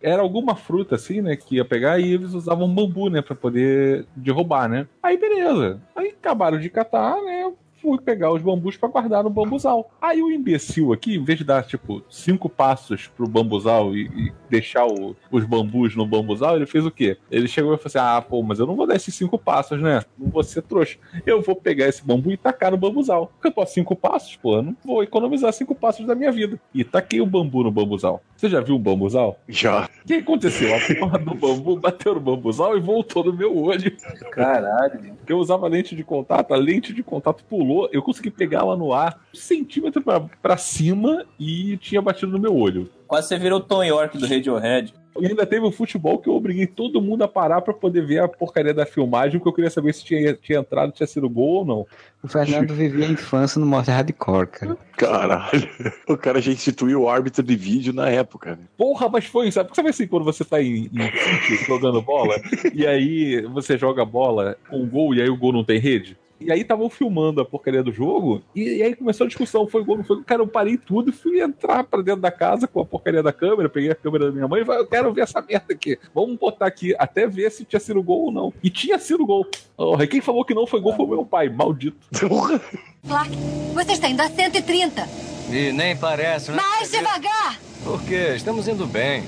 [0.00, 1.34] Era alguma fruta assim, né?
[1.34, 3.20] Que ia pegar e eles usavam bambu, né?
[3.20, 4.86] Pra poder derrubar, né?
[5.02, 5.80] Aí beleza.
[5.96, 7.52] Aí acabaram de catar, né?
[7.80, 9.90] Fui pegar os bambus pra guardar no bambuzal.
[10.00, 14.32] Aí o imbecil aqui, em vez de dar, tipo, cinco passos pro bambuzal e, e
[14.50, 17.16] deixar o- os bambus no bambuzal, ele fez o quê?
[17.30, 19.80] Ele chegou e falou assim: ah, pô, mas eu não vou dar esses cinco passos,
[19.80, 20.02] né?
[20.18, 20.98] Não vou ser trouxa.
[21.26, 23.28] Eu vou pegar esse bambu e tacar no bambuzal.
[23.34, 26.32] Porque eu tô a cinco passos, pô, eu não vou economizar cinco passos da minha
[26.32, 26.60] vida.
[26.74, 28.22] E taquei o bambu no bambuzal.
[28.36, 29.38] Você já viu um bambuzal?
[29.48, 29.86] Já.
[29.86, 30.74] O que aconteceu?
[30.74, 33.96] A porra do bambu bateu no bambuzal e voltou no meu olho.
[34.30, 35.14] Caralho.
[35.16, 38.76] Porque eu usava lente de contato, a lente de contato pulou, eu consegui pegar ela
[38.76, 42.88] no ar, um centímetro pra, pra cima e tinha batido no meu olho.
[43.06, 44.94] Quase você virou o Tom York do Radiohead.
[45.20, 48.20] E ainda teve o futebol que eu obriguei todo mundo a parar pra poder ver
[48.20, 51.58] a porcaria da filmagem, porque eu queria saber se tinha, tinha entrado, tinha sido gol
[51.58, 51.86] ou não.
[52.22, 54.78] O Fernando vivia a infância no modo hardcore, cara.
[54.96, 55.68] Caralho.
[56.08, 58.58] O cara já instituiu o árbitro de vídeo na época, né?
[58.76, 59.68] Porra, mas foi, sabe?
[59.68, 60.90] Porque sabe assim, quando você tá em, em
[61.66, 62.36] jogando bola,
[62.72, 66.16] e aí você joga bola com um gol e aí o gol não tem rede?
[66.40, 69.84] E aí estavam filmando a porcaria do jogo, e, e aí começou a discussão, foi
[69.84, 70.22] gol, não foi?
[70.22, 73.32] Cara, eu parei tudo e fui entrar pra dentro da casa com a porcaria da
[73.32, 75.98] câmera, peguei a câmera da minha mãe e falei, eu quero ver essa merda aqui.
[76.14, 78.52] Vamos botar aqui, até ver se tinha sido gol ou não.
[78.62, 79.46] E tinha sido gol.
[79.76, 81.96] Oh, e quem falou que não foi gol foi o meu pai, maldito.
[82.28, 82.60] Porra.
[83.06, 83.30] Clark,
[83.74, 85.08] você está indo a 130.
[85.50, 86.56] E nem parece, né?
[86.56, 87.58] Mais devagar!
[87.82, 88.34] Por quê?
[88.36, 89.24] Estamos indo bem.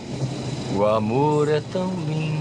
[0.76, 2.40] O amor é tão lindo.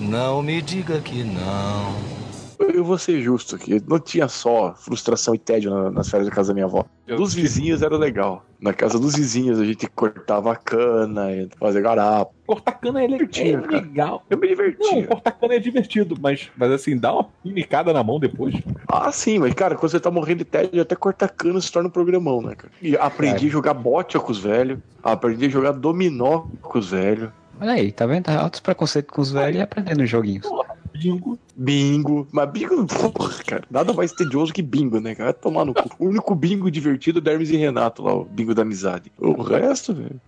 [0.00, 2.19] Não me diga que não.
[2.60, 3.82] Eu vou ser justo aqui.
[3.88, 6.84] Não tinha só frustração e tédio na- nas férias da casa da minha avó.
[7.06, 8.44] Dos vizinhos era legal.
[8.60, 12.30] Na casa dos vizinhos a gente cortava cana, ia fazer garapa.
[12.46, 13.80] Cortar cana é, le- é Divertido, cara.
[13.80, 14.22] legal.
[14.28, 15.06] Eu me Não, divertia.
[15.06, 18.54] cortar cana é divertido, mas, mas assim, dá uma pinicada na mão depois.
[18.86, 21.88] Ah, sim, mas cara, quando você tá morrendo de tédio, até cortar cana se torna
[21.88, 22.72] um programão, né, cara?
[22.82, 27.30] E aprendi a jogar bote com os velhos, aprendi a jogar dominó com os velhos,
[27.60, 28.24] Olha aí, tá vendo?
[28.24, 30.46] Tá altos preconceitos com os velhos e aprendendo os joguinhos.
[30.94, 31.38] Bingo.
[31.54, 32.28] bingo.
[32.32, 35.30] Mas bingo, porra, cara, nada mais tedioso que bingo, né, cara?
[35.30, 35.90] Vai tomar no cu.
[35.98, 39.12] O único bingo divertido é do Hermes e Renato lá, o bingo da amizade.
[39.18, 40.20] O resto, velho.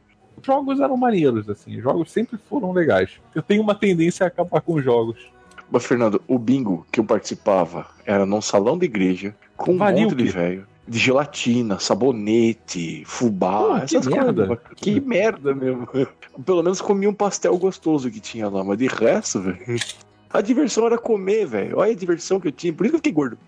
[0.42, 1.80] Jogos eram maneiros, assim.
[1.80, 3.12] Jogos sempre foram legais.
[3.34, 5.18] Eu tenho uma tendência a acabar com jogos.
[5.70, 10.14] Mas, Fernando, o bingo que eu participava era num salão de igreja com um monte
[10.14, 10.66] de velho.
[10.86, 14.46] De gelatina, sabonete, fubá, Pô, que essas merda.
[14.46, 14.64] coisas.
[14.76, 15.88] Que merda mesmo.
[16.44, 19.58] Pelo menos comia um pastel gostoso que tinha lá, mas de resto, velho.
[20.30, 21.78] A diversão era comer, velho.
[21.78, 22.72] Olha a diversão que eu tinha.
[22.72, 23.38] Por isso que eu fiquei gordo.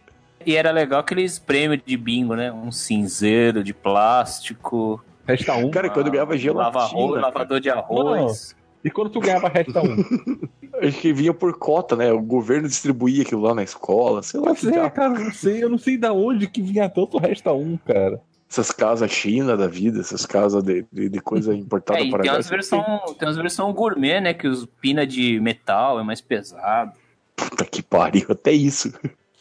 [0.46, 2.52] E era legal aqueles prêmios de bingo, né?
[2.52, 5.70] Um cinzeiro de plástico, Resta um.
[5.70, 6.64] Cara, quando eu ganhava gelatina.
[6.64, 8.54] lava arroz, lavador de arroz.
[8.84, 9.96] E quando tu ganhava, resta um.
[10.86, 12.12] Acho que vinha por cota, né?
[12.12, 14.54] O governo distribuía aquilo lá na escola, sei lá.
[14.54, 14.90] Que é, diabo.
[14.90, 15.62] cara, não sei.
[15.64, 18.20] Eu não sei da onde que vinha tanto resta um, cara.
[18.50, 22.30] Essas casas China da vida, essas casas de, de, de coisa importada É, para tem
[22.30, 22.36] cá.
[22.36, 22.84] umas versão,
[23.18, 24.34] tem umas versão gourmet, né?
[24.34, 26.92] Que os pina de metal é mais pesado.
[27.34, 28.92] Puta que pariu, até isso.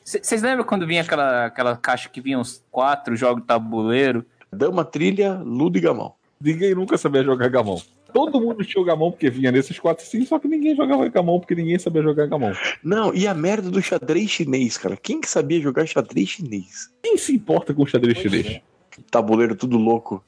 [0.06, 4.26] Vocês lembram quando vinha aquela, aquela caixa que vinha uns quatro jogos de tabuleiro?
[4.52, 6.14] Dama, trilha, ludo e gamão.
[6.42, 7.82] Ninguém nunca sabia jogar gamão.
[8.14, 11.40] Todo mundo tinha o gamão porque vinha nesses quatro sim, só que ninguém jogava gamão
[11.40, 12.54] porque ninguém sabia jogar gamão.
[12.84, 14.96] Não, e a merda do xadrez chinês, cara.
[14.96, 16.90] Quem que sabia jogar xadrez chinês?
[17.02, 18.62] Quem se importa com xadrez Pois chinês?
[19.10, 20.24] Tabuleiro tudo louco.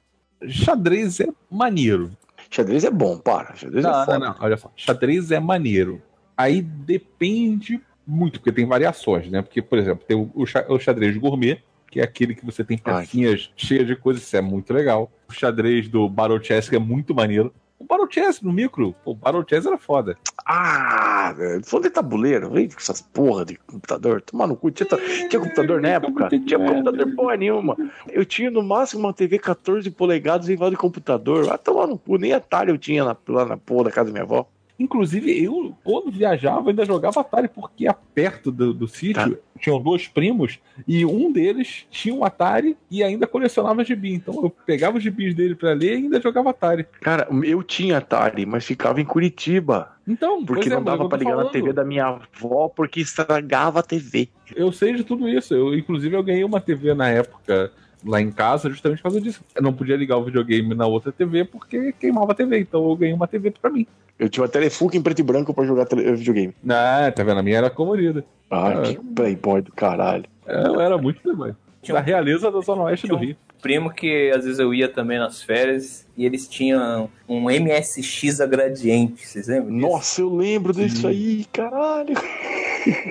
[0.47, 2.11] Xadrez é maneiro.
[2.49, 3.55] Xadrez é bom, para.
[3.55, 4.19] Xadrez é Não, foda.
[4.19, 4.35] não, não.
[4.39, 4.71] Olha só.
[4.75, 6.01] Xadrez é maneiro.
[6.37, 9.41] Aí depende muito, porque tem variações, né?
[9.41, 12.63] Porque, por exemplo, tem o, o xa- o xadrez gourmet, que é aquele que você
[12.63, 13.01] tem Ai.
[13.05, 15.11] pecinhas cheias de coisas, isso é muito legal.
[15.29, 17.53] O xadrez do Battle Chess, que é muito maneiro.
[17.77, 20.15] O Battle Chess no micro, o Battle Chess era foda.
[20.45, 21.63] Ah, velho.
[21.65, 24.21] Falando de tabuleiro, vem com essas porra de computador.
[24.21, 24.71] Tomar no cu.
[24.71, 24.87] Tinha,
[25.29, 26.29] tinha computador na época?
[26.29, 27.75] Tinha computador porra nenhuma.
[28.09, 31.45] Eu tinha no máximo uma TV 14 polegadas em de computador.
[31.45, 32.17] Vai tomar no cu.
[32.17, 34.47] Nem Atari eu tinha na- lá na porra da casa da minha avó.
[34.77, 40.59] Inclusive, eu, quando viajava, ainda jogava Atari, porque perto do, do sítio tinham dois primos
[40.85, 44.13] e um deles tinha um Atari e ainda colecionava gibi.
[44.13, 46.85] Então eu pegava os gibis dele pra ler e ainda jogava Atari.
[47.01, 49.95] Cara, eu tinha Atari, mas ficava em Curitiba.
[50.07, 51.51] Então, Porque é, não dava tô ligar na falando.
[51.51, 54.29] TV da minha avó porque estragava a TV.
[54.55, 55.53] Eu sei de tudo isso.
[55.53, 57.71] Eu, inclusive, eu ganhei uma TV na época
[58.05, 59.41] lá em casa justamente por causa disso.
[59.55, 62.59] Eu não podia ligar o videogame na outra TV porque queimava a TV.
[62.59, 63.85] Então eu ganhei uma TV pra mim.
[64.17, 66.53] Eu tinha uma Telefuca em preto e branco pra jogar videogame.
[66.69, 67.39] Ah, tá vendo?
[67.39, 68.23] A minha era colorida.
[68.49, 68.81] Ah, Ah.
[68.83, 70.25] que playboy do caralho.
[70.47, 71.53] É, Eu era muito playboy.
[71.81, 73.37] Tinha Da um- realeza da Zona Oeste do tinha um- Rio.
[73.65, 78.45] Primo que às vezes eu ia também nas férias e eles tinham um MSX a
[78.45, 79.75] gradiente, vocês lembram?
[79.75, 79.87] disso?
[79.89, 82.13] Nossa, eu lembro disso aí, caralho.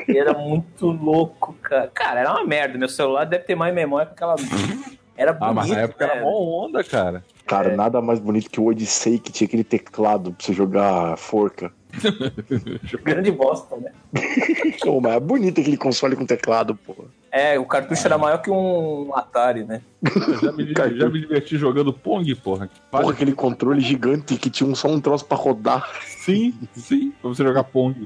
[0.08, 1.90] E era muito louco, cara.
[1.92, 2.78] Cara, era uma merda.
[2.78, 4.36] Meu celular deve ter mais memória que aquela.
[5.16, 6.12] Era bonito, Ah, mas na época né?
[6.12, 7.24] era mó onda, cara.
[7.46, 7.76] Cara, É.
[7.76, 11.72] nada mais bonito que o Odyssey que tinha aquele teclado pra você jogar forca.
[13.04, 13.92] Grande bosta, né?
[14.80, 17.06] Pô, mas é bonito aquele console com teclado, pô.
[17.30, 19.82] É, o cartucho era maior que um Atari, né?
[20.42, 22.70] Já me, já me diverti jogando Pong, porra.
[22.90, 25.88] Porra, aquele controle gigante que tinha só um troço pra rodar.
[26.02, 27.96] Sim, sim, pra você jogar Pong.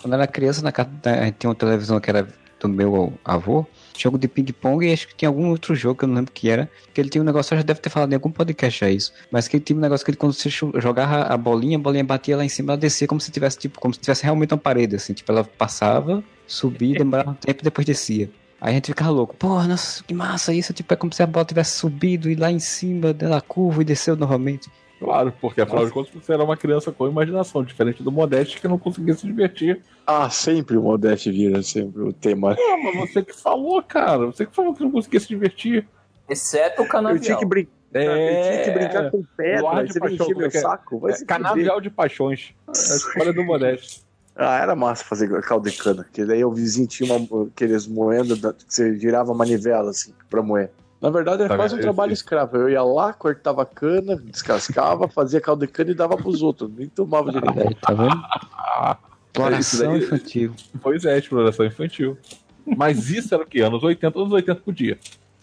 [0.00, 2.26] Quando eu era criança, na casa da- a gente tinha uma televisão que era
[2.58, 3.64] do meu avô,
[4.02, 6.48] jogo de ping-pong e acho que tinha algum outro jogo que eu não lembro que
[6.48, 8.90] era, que ele tinha um negócio, eu já deve ter falado em algum podcast já
[8.90, 11.80] isso, mas que ele tinha um negócio que ele, quando você jogava a bolinha, a
[11.80, 14.52] bolinha batia lá em cima, ela descia como se tivesse, tipo, como se tivesse realmente
[14.52, 18.30] uma parede, assim, tipo, ela passava, subia, demorava um tempo e depois descia.
[18.60, 21.26] Aí a gente ficava louco, porra, nossa, que massa isso, tipo, é como se a
[21.26, 24.70] bola tivesse subido e lá em cima da curva e desceu novamente.
[25.02, 28.68] Claro, porque afinal de contas você era uma criança com imaginação, diferente do Modeste que
[28.68, 29.82] não conseguia se divertir.
[30.06, 32.52] Ah, sempre o Modeste vira sempre o tema.
[32.52, 34.26] Ah, mas você que falou, cara.
[34.26, 35.86] Você que falou que não conseguia se divertir.
[36.28, 37.22] Exceto o Eu canavial.
[37.22, 37.66] tinha que, brin...
[37.92, 40.60] eu tinha que brincar com pedra, de você paixão, é meu que é?
[40.60, 40.98] saco.
[41.00, 41.24] Vai É.
[41.24, 42.54] Canavial de paixões.
[42.68, 44.02] É a história do Modeste.
[44.34, 48.34] Ah, era massa fazer caldo de cana, que daí o vizinho tinha uma, aqueles moendo
[48.54, 50.70] que você girava a manivela assim pra moer.
[51.02, 52.56] Na verdade era Tá quase um trabalho escravo.
[52.56, 56.70] Eu ia lá, cortava a cana, descascava, fazia caldo de cana e dava pros outros.
[56.72, 57.58] Nem tomava direito.
[57.60, 58.22] Aí, tá vendo?
[59.34, 60.54] Exploração daí- infantil.
[60.80, 62.16] Pois é, exploração infantil.
[62.64, 63.60] Mas isso era o que?
[63.60, 64.98] Anos 80, anos 80 podia.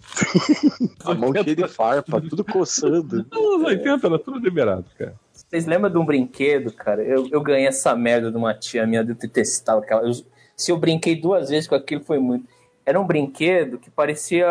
[1.05, 3.25] A mão cheia de farpa, tudo coçando.
[3.31, 5.13] Anos 80 era tudo liberado, cara.
[5.33, 7.03] Vocês lembram de um brinquedo, cara?
[7.03, 10.07] Eu, eu ganhei essa merda de uma tia minha de detestava aquela.
[10.07, 10.13] eu-
[10.55, 12.45] se eu brinquei duas vezes com aquilo, foi muito.
[12.85, 14.45] Era um brinquedo que parecia.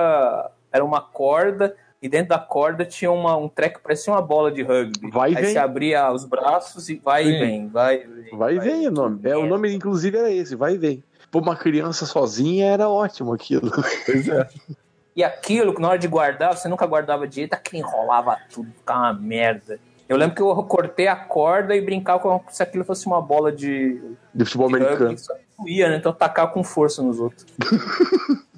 [0.73, 4.53] Era uma corda, e dentro da corda tinha uma, um treco que parecia uma bola
[4.53, 5.11] de rugby.
[5.11, 5.53] Vai e Aí vem.
[5.53, 7.31] você abria os braços e vai Sim.
[7.31, 8.39] e vem, vai e vem.
[8.39, 9.21] Vai e vem o nome.
[9.25, 11.03] É, o nome, inclusive, era esse, vai e vem.
[11.31, 13.71] Pra uma criança sozinha era ótimo aquilo.
[14.07, 14.49] Pois é.
[15.17, 19.01] E aquilo, que na hora de guardar, você nunca guardava direito, aquilo enrolava tudo, ficava
[19.01, 19.81] uma merda.
[20.09, 23.51] Eu lembro que eu cortei a corda e brincava como se aquilo fosse uma bola
[23.53, 24.01] de,
[24.33, 25.07] De futebol de americano.
[25.11, 25.35] rugby, só
[25.67, 25.97] ia, né?
[25.97, 27.45] Então eu tacava com força nos outros.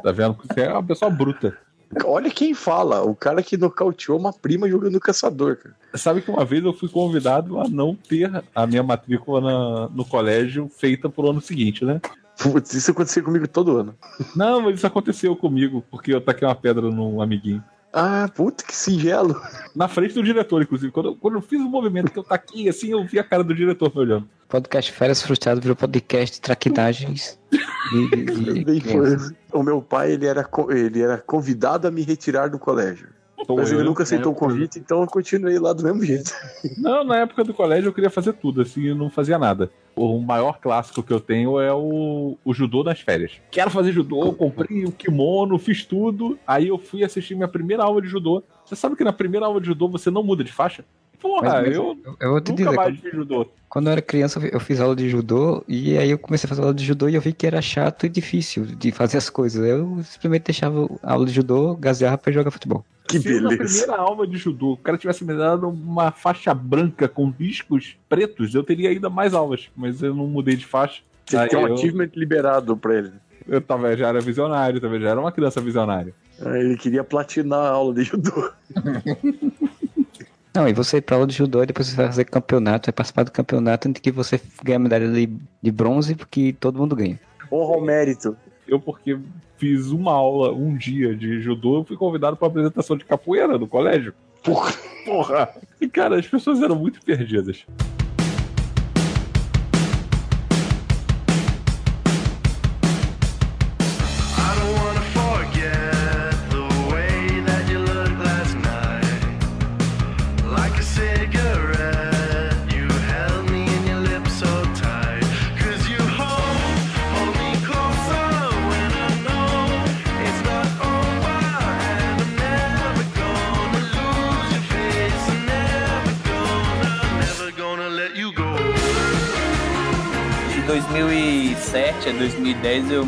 [0.03, 0.37] Tá vendo?
[0.47, 1.57] Você é uma pessoa bruta.
[2.05, 5.75] Olha quem fala, o cara que nocauteou uma prima jogando caçador, cara.
[5.95, 10.05] Sabe que uma vez eu fui convidado a não ter a minha matrícula na- no
[10.05, 12.01] colégio feita pro ano seguinte, né?
[12.39, 13.95] Putz, isso acontecia comigo todo ano.
[14.37, 17.63] Não, mas isso aconteceu comigo, porque eu taquei uma pedra num amiguinho.
[17.93, 19.41] Ah, puta que singelo.
[19.75, 20.93] Na frente do diretor, inclusive.
[20.93, 23.43] Quando eu, quando eu fiz o movimento que eu taquei assim, eu vi a cara
[23.43, 24.29] do diretor me olhando.
[24.49, 26.41] Podcast Férias Frustradas virou podcast
[27.51, 29.17] de- de- de foi.
[29.53, 33.09] O meu pai, ele era, ele era convidado a me retirar do colégio.
[33.47, 36.33] Sou Mas ele eu, nunca aceitou o convite, então eu continuei lá do mesmo jeito.
[36.79, 39.71] Não, na época do colégio eu queria fazer tudo, assim, eu não fazia nada.
[39.97, 43.33] O maior clássico que eu tenho é o, o judô nas férias.
[43.51, 46.39] Quero fazer judô, comprei o kimono, fiz tudo.
[46.47, 48.43] Aí eu fui assistir minha primeira aula de judô.
[48.65, 50.85] Você sabe que na primeira aula de judô você não muda de faixa?
[51.21, 53.47] Porra, Mas- eu Eu, eu vou te nunca dizer, mais quando, fiz judô.
[53.69, 56.47] quando eu era criança eu fi- eu fiz aula de judô e aí eu comecei
[56.47, 59.19] a fazer aula de judô e eu vi que era chato e difícil de fazer
[59.19, 59.63] as coisas.
[59.67, 62.85] Eu simplesmente deixava a aula de judô, gazeava pra jogar futebol.
[63.11, 63.85] Que Se na beleza.
[63.85, 68.55] primeira aula de judô o cara tivesse me dado uma faixa branca com riscos pretos,
[68.55, 69.69] eu teria ainda mais aulas.
[69.77, 71.03] Mas eu não mudei de faixa.
[71.27, 73.13] Você Aí tem um eu- achievement liberado pra ele.
[73.49, 76.15] Eu tava, já era visionário, também já era uma criança visionária.
[76.45, 78.51] Aí Ele queria platinar a aula de judô.
[80.55, 82.93] Não, e você ir pra aula de judô e depois você vai fazer campeonato, vai
[82.93, 85.29] participar do campeonato em que você ganha medalha de,
[85.63, 87.19] de bronze porque todo mundo ganha.
[87.53, 88.37] Honra ao mérito.
[88.71, 89.19] Eu, porque
[89.59, 93.67] fiz uma aula, um dia de judô, eu fui convidado para apresentação de capoeira no
[93.67, 94.15] colégio.
[94.43, 94.73] Porra.
[95.05, 95.51] Porra!
[95.81, 97.67] E, cara, as pessoas eram muito perdidas.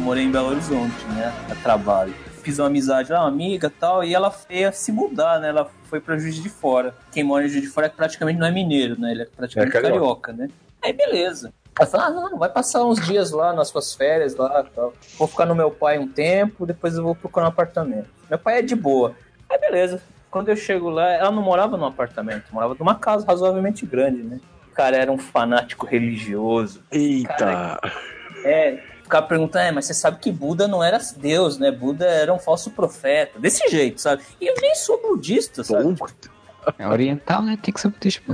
[0.02, 1.32] Morei em Belo Horizonte, né?
[1.50, 2.14] A trabalho.
[2.42, 5.48] Fiz uma amizade lá, uma amiga e tal, e ela ia se mudar, né?
[5.50, 6.94] Ela foi pra Juiz de Fora.
[7.12, 9.12] Quem mora em Juiz de Fora é praticamente não é mineiro, né?
[9.12, 10.32] Ele é praticamente É carioca.
[10.32, 10.32] carioca.
[10.32, 10.48] né?
[10.82, 11.52] Aí beleza.
[11.78, 14.92] Ela falou, ah, não, vai passar uns dias lá nas suas férias lá e tal.
[15.16, 18.08] Vou ficar no meu pai um tempo, depois eu vou procurar um apartamento.
[18.28, 19.14] Meu pai é de boa.
[19.48, 20.02] Aí beleza.
[20.30, 24.40] Quando eu chego lá, ela não morava num apartamento, morava numa casa razoavelmente grande, né?
[24.70, 26.82] O cara era um fanático religioso.
[26.90, 27.78] Eita.
[28.44, 28.78] É,
[29.12, 31.70] ficava perguntando, é, mas você sabe que Buda não era Deus, né?
[31.70, 33.38] Buda era um falso profeta.
[33.38, 34.22] Desse jeito, sabe?
[34.40, 35.94] E eu nem sou budista, sabe?
[36.79, 37.59] É oriental, né?
[37.61, 38.22] Tem que ser budista.
[38.25, 38.33] pô.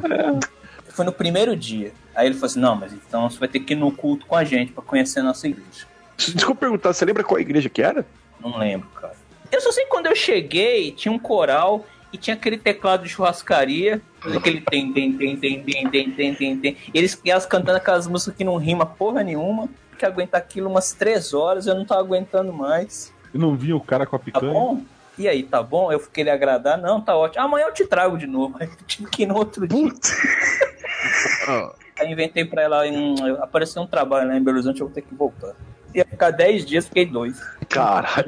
[0.90, 1.92] Foi no primeiro dia.
[2.14, 4.36] Aí ele falou assim, não, mas então você vai ter que ir no culto com
[4.36, 5.86] a gente pra conhecer a nossa igreja.
[6.16, 8.06] Desculpa perguntar, você lembra qual igreja que era?
[8.40, 9.14] Não lembro, cara.
[9.50, 13.08] Eu só sei que quando eu cheguei, tinha um coral e tinha aquele teclado de
[13.08, 14.00] churrascaria.
[14.20, 16.76] Aquele tem, tem, tem, tem, tem, tem, tem, tem, tem.
[16.92, 19.68] E eles, e elas cantando aquelas músicas que não rima porra nenhuma.
[19.98, 23.12] Que aguentar aquilo umas três horas, eu não tava aguentando mais.
[23.34, 24.52] Eu não vi o cara com a Tá picanha.
[24.52, 24.82] bom?
[25.18, 25.90] E aí, tá bom?
[25.90, 26.78] Eu queria agradar?
[26.78, 27.42] Não, tá ótimo.
[27.44, 28.56] Amanhã eu te trago de novo.
[28.60, 29.90] Aí eu tive que ir no outro dia.
[31.98, 35.02] Aí inventei pra ela, um, apareceu um trabalho lá em Belo Horizonte, eu vou ter
[35.02, 35.54] que voltar.
[35.92, 37.40] Ia ficar 10 dias, fiquei dois.
[37.68, 38.26] Caralho.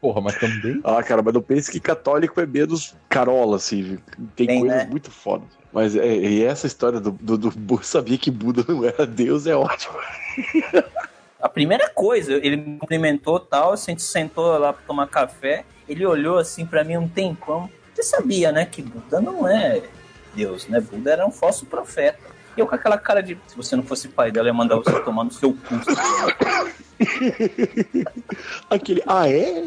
[0.00, 0.80] Porra, mas também.
[0.84, 3.98] Ah, cara, mas não pense que católico é menos carola, assim.
[4.36, 4.88] Tem, Tem, coisas né?
[4.90, 5.48] muito fodas.
[5.72, 9.56] Mas é, e essa história do, do, do sabia que Buda não era Deus é
[9.56, 9.96] ótimo.
[11.40, 16.04] A primeira coisa, ele me cumprimentou tal, a gente sentou lá pra tomar café, ele
[16.04, 17.70] olhou assim pra mim um tempão.
[17.94, 19.82] Você sabia, né, que Buda não é
[20.34, 20.80] Deus, né?
[20.80, 22.37] Buda era um falso profeta.
[22.58, 24.74] E eu com aquela cara de, se você não fosse pai dela, eu ia mandar
[24.74, 25.74] você tomar no seu cu.
[28.68, 29.62] Aquele, ah é?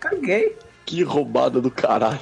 [0.00, 0.56] Caguei.
[0.86, 2.18] Que roubada do caralho.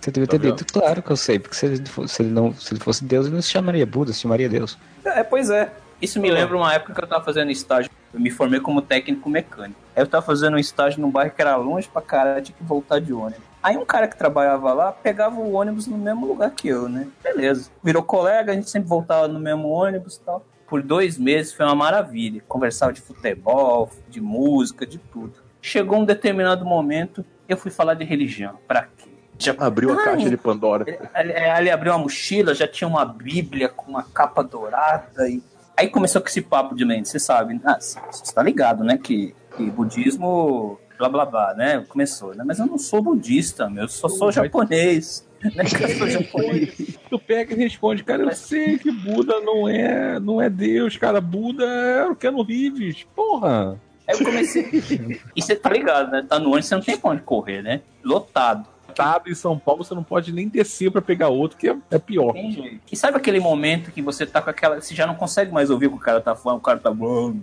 [0.00, 2.52] Você devia ter dito, claro que eu sei, porque se ele, fosse, se ele não,
[2.54, 4.76] se ele fosse Deus, ele não se chamaria Buda, se chamaria Deus.
[5.04, 5.72] É, pois é.
[6.02, 7.88] Isso me lembra uma época que eu tava fazendo estágio.
[8.12, 9.78] Eu me formei como técnico mecânico.
[9.94, 12.64] Aí eu tava fazendo um estágio num bairro que era longe pra caralho, tinha que
[12.64, 13.44] voltar de ônibus.
[13.66, 17.08] Aí um cara que trabalhava lá pegava o ônibus no mesmo lugar que eu, né?
[17.20, 17.68] Beleza.
[17.82, 20.46] Virou colega, a gente sempre voltava no mesmo ônibus e tal.
[20.68, 22.40] Por dois meses foi uma maravilha.
[22.46, 25.34] Conversava de futebol, de música, de tudo.
[25.60, 28.56] Chegou um determinado momento, eu fui falar de religião.
[28.68, 29.10] Pra quê?
[29.36, 30.84] Já Abriu a Ai, caixa de Pandora.
[31.16, 35.28] ele, ele abriu uma mochila, já tinha uma bíblia com uma capa dourada.
[35.28, 35.42] E...
[35.76, 37.60] Aí começou com esse papo de mente, você sabe.
[37.64, 38.96] Ah, você está ligado, né?
[38.96, 41.84] Que, que budismo, blá blá blá, né?
[41.88, 42.44] Começou, né?
[42.46, 43.84] Mas eu não sou budista, meu.
[43.84, 45.26] Eu só sou japonês.
[45.42, 45.64] Né?
[45.64, 46.98] que Eu sou japonês.
[47.08, 51.20] Tu pega e responde, cara, eu sei que Buda não é, não é Deus, cara.
[51.20, 53.06] Buda é o Keanu Reeves.
[53.14, 53.80] Porra.
[54.08, 55.20] Aí eu comecei.
[55.34, 56.24] E você tá ligado, né?
[56.28, 57.80] Tá no ônibus, você não tem pra onde correr, né?
[58.04, 58.75] Lotado.
[58.96, 61.98] Estado em São Paulo, você não pode nem descer pra pegar outro, que é, é
[61.98, 62.34] pior.
[62.34, 62.80] Jeito.
[62.90, 64.80] E sabe aquele momento que você tá com aquela.
[64.80, 66.88] Você já não consegue mais ouvir o que o cara tá falando, o cara tá.
[66.88, 67.34] Do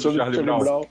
[0.00, 0.84] Charlie Brown.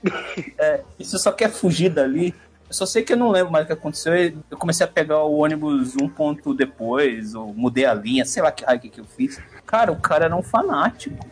[0.58, 2.34] É, e você só quer fugir dali.
[2.68, 4.12] Eu só sei que eu não lembro mais o que aconteceu.
[4.50, 8.50] Eu comecei a pegar o ônibus um ponto depois, ou mudei a linha, sei lá
[8.50, 9.40] que raio que eu fiz.
[9.64, 11.24] Cara, o cara era um fanático.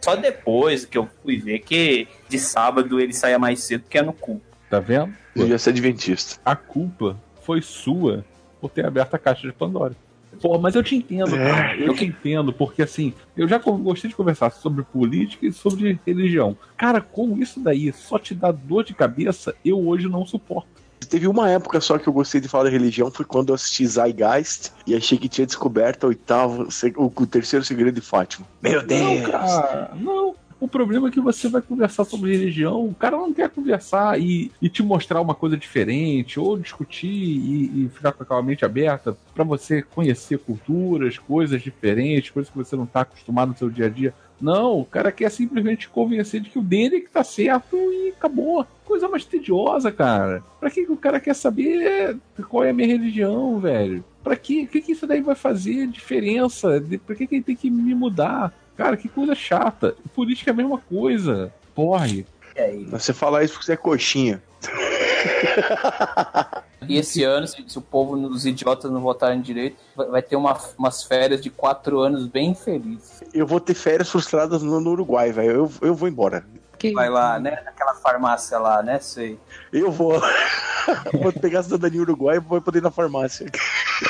[0.00, 4.02] Só depois que eu fui ver que de sábado ele saía mais cedo que é
[4.02, 4.40] no cu.
[4.74, 5.14] Tá vendo?
[5.34, 6.40] Devia ser adventista.
[6.44, 8.24] A culpa foi sua
[8.60, 9.94] por ter aberto a caixa de Pandora.
[10.42, 11.48] Pô, mas eu te entendo, É.
[11.50, 11.76] cara.
[11.76, 16.56] Eu te entendo, porque assim, eu já gostei de conversar sobre política e sobre religião.
[16.76, 20.66] Cara, com isso daí só te dá dor de cabeça, eu hoje não suporto.
[21.08, 23.86] Teve uma época só que eu gostei de falar de religião, foi quando eu assisti
[23.86, 28.46] Zeitgeist e achei que tinha descoberto a oitava, se- o, o terceiro segredo de Fátima.
[28.62, 29.20] Meu Deus!
[29.22, 30.34] Não, cara, não.
[30.60, 34.50] O problema é que você vai conversar sobre religião, o cara não quer conversar e,
[34.62, 39.16] e te mostrar uma coisa diferente, ou discutir e, e ficar com aquela mente aberta
[39.34, 43.86] pra você conhecer culturas, coisas diferentes, coisas que você não tá acostumado no seu dia
[43.86, 44.14] a dia.
[44.40, 47.76] Não, o cara quer simplesmente te convencer de que o dele é que tá certo
[47.76, 48.66] e acabou.
[48.84, 50.42] Coisa mais tediosa, cara.
[50.60, 52.16] Pra que, que o cara quer saber
[52.48, 54.04] qual é a minha religião, velho?
[54.24, 54.62] Pra quê?
[54.62, 56.80] O que, que isso daí vai fazer diferença?
[56.80, 58.52] De- Pra que, que ele tem que me mudar?
[58.76, 59.94] Cara, que coisa chata.
[60.14, 61.52] Política é a mesma coisa.
[61.74, 62.26] Porre.
[62.58, 62.84] Aí?
[62.86, 64.42] Você falar isso porque você é coxinha.
[66.86, 70.36] E esse ano, se, se o povo, os idiotas não votarem direito, vai, vai ter
[70.36, 73.22] uma- umas férias de quatro anos bem felizes.
[73.32, 75.50] Eu vou ter férias frustradas no, no Uruguai, velho.
[75.50, 76.44] Eu, eu vou embora.
[76.92, 77.62] Vai lá, né?
[77.64, 78.98] Naquela farmácia lá, né?
[79.00, 79.38] Sei.
[79.72, 80.20] Eu vou.
[81.14, 83.46] vou pegar a cidadania uruguaia e vou poder ir na farmácia.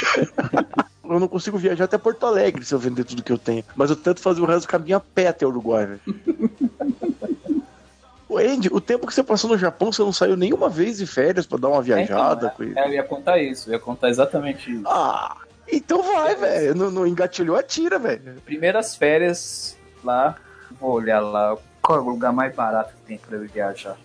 [1.04, 3.64] eu não consigo viajar até Porto Alegre se eu vender tudo que eu tenho.
[3.76, 6.00] Mas eu tento fazer o resto do caminho a pé até o Uruguai, velho.
[8.28, 11.06] Ô, Andy, o tempo que você passou no Japão, você não saiu nenhuma vez de
[11.06, 12.46] férias pra dar uma viajada?
[12.46, 12.76] Então, com ele?
[12.76, 14.82] é, eu ia contar isso, eu ia contar exatamente isso.
[14.86, 15.36] Ah,
[15.70, 16.74] então vai, velho.
[16.74, 18.40] Não, não engatilhou, atira, velho.
[18.44, 20.34] Primeiras férias lá,
[20.80, 23.96] vou olhar lá qual é o lugar mais barato que tem pra eu viajar.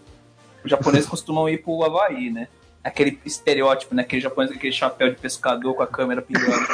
[0.63, 2.49] Os japoneses costumam ir pro Havaí, né?
[2.84, 4.03] Aquele estereótipo, né?
[4.03, 6.65] Aquele japonês com aquele chapéu de pescador com a câmera pendurada.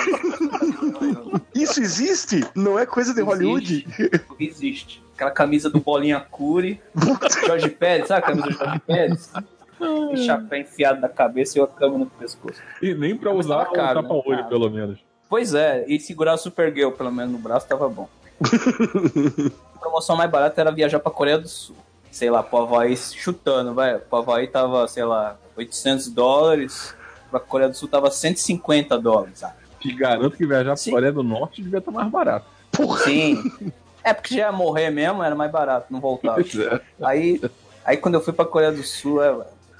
[1.53, 2.45] Isso existe?
[2.53, 3.87] Não é coisa de Hollywood?
[4.39, 5.03] Existe.
[5.15, 6.81] Aquela camisa do Bolinha Curi,
[7.47, 9.31] Jorge Pérez, sabe a camisa do Jorge Pérez?
[9.79, 12.61] O chapéu enfiado na cabeça e a câmera no pescoço.
[12.81, 14.07] E nem pra Mas usar caro, né?
[14.07, 14.49] tapa-olho, Caro.
[14.49, 14.99] pelo menos.
[15.29, 18.07] Pois é, e segurar a Supergirl pelo menos no braço tava bom.
[19.75, 21.75] a promoção mais barata era viajar pra Coreia do Sul.
[22.15, 23.97] Sei lá, pro Havaí chutando, vai.
[23.97, 26.95] Pro Havaí tava, sei lá, 800 dólares.
[27.29, 29.43] Pra Coreia do Sul tava 150 dólares.
[29.43, 30.91] Ah, Te garanto que viajar pra Sim.
[30.91, 32.45] Coreia do Norte devia estar mais barato.
[33.03, 33.43] Sim.
[34.07, 36.39] É porque já ia morrer mesmo, era mais barato, não voltava.
[36.39, 36.79] É.
[37.03, 37.41] Aí
[37.83, 39.31] Aí quando eu fui pra Coreia do Sul, é,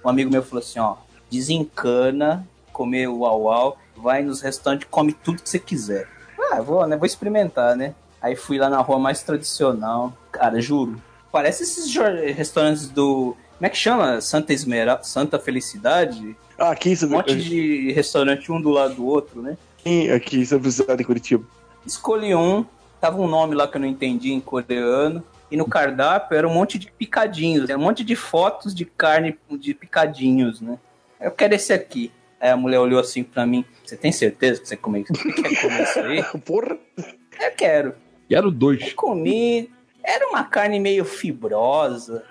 [0.04, 0.96] um amigo meu falou assim, ó,
[1.30, 6.08] desencana, comer o uau uau, vai nos restaurantes, come tudo que você quiser.
[6.52, 6.98] Ah, vou, né?
[6.98, 7.94] Vou experimentar, né?
[8.20, 10.12] Aí fui lá na rua mais tradicional.
[10.32, 11.00] Cara, juro.
[11.36, 11.94] Parece esses
[12.34, 13.36] restaurantes do.
[13.58, 14.22] Como é que chama?
[14.22, 16.34] Santa Esmeralda, Santa Felicidade?
[16.58, 19.58] Ah, aqui em Um monte de restaurante um do lado do outro, né?
[19.82, 21.44] Aqui, aqui em São Vicente, em Curitiba.
[21.86, 22.66] Escolhi um,
[23.02, 25.22] tava um nome lá que eu não entendi em coreano.
[25.52, 29.38] E no cardápio era um monte de picadinhos, era um monte de fotos de carne
[29.60, 30.80] de picadinhos, né?
[31.20, 32.14] Eu quero esse aqui.
[32.40, 35.62] Aí a mulher olhou assim pra mim: Você tem certeza que você come- que quer
[35.62, 36.24] comer isso aí?
[36.46, 36.78] Porra!
[36.98, 37.94] Eu quero.
[38.30, 38.94] E era o dois.
[38.94, 39.70] Comi.
[40.06, 42.24] Era uma carne meio fibrosa.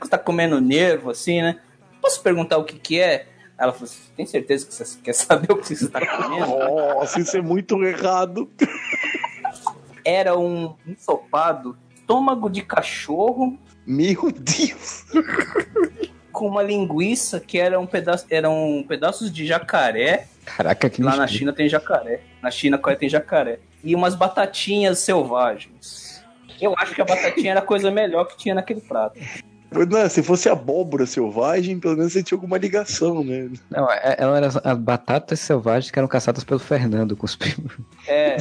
[0.00, 1.60] Você tá comendo nervo, assim, né?
[2.00, 3.26] Posso perguntar o que que é?
[3.58, 6.46] Ela falou assim, tem certeza que você quer saber o que você tá comendo?
[6.46, 8.50] Nossa, isso é muito errado.
[10.04, 15.04] Era um ensopado, estômago de cachorro Meu Deus!
[16.32, 20.28] com uma linguiça que era um pedaço, eram pedaços de jacaré.
[20.44, 21.26] Caraca, que Lá na.
[21.26, 22.20] China tem jacaré.
[22.40, 23.58] Na China, tem jacaré.
[23.82, 26.07] E umas batatinhas selvagens.
[26.60, 29.18] Eu acho que a batatinha era a coisa melhor que tinha naquele prato.
[29.70, 33.50] Não, se fosse abóbora selvagem, pelo menos você tinha alguma ligação, né?
[33.70, 37.36] Não, é- ela era as- as batatas selvagens que eram caçadas pelo Fernando com os
[37.36, 37.72] primos.
[38.06, 38.38] É,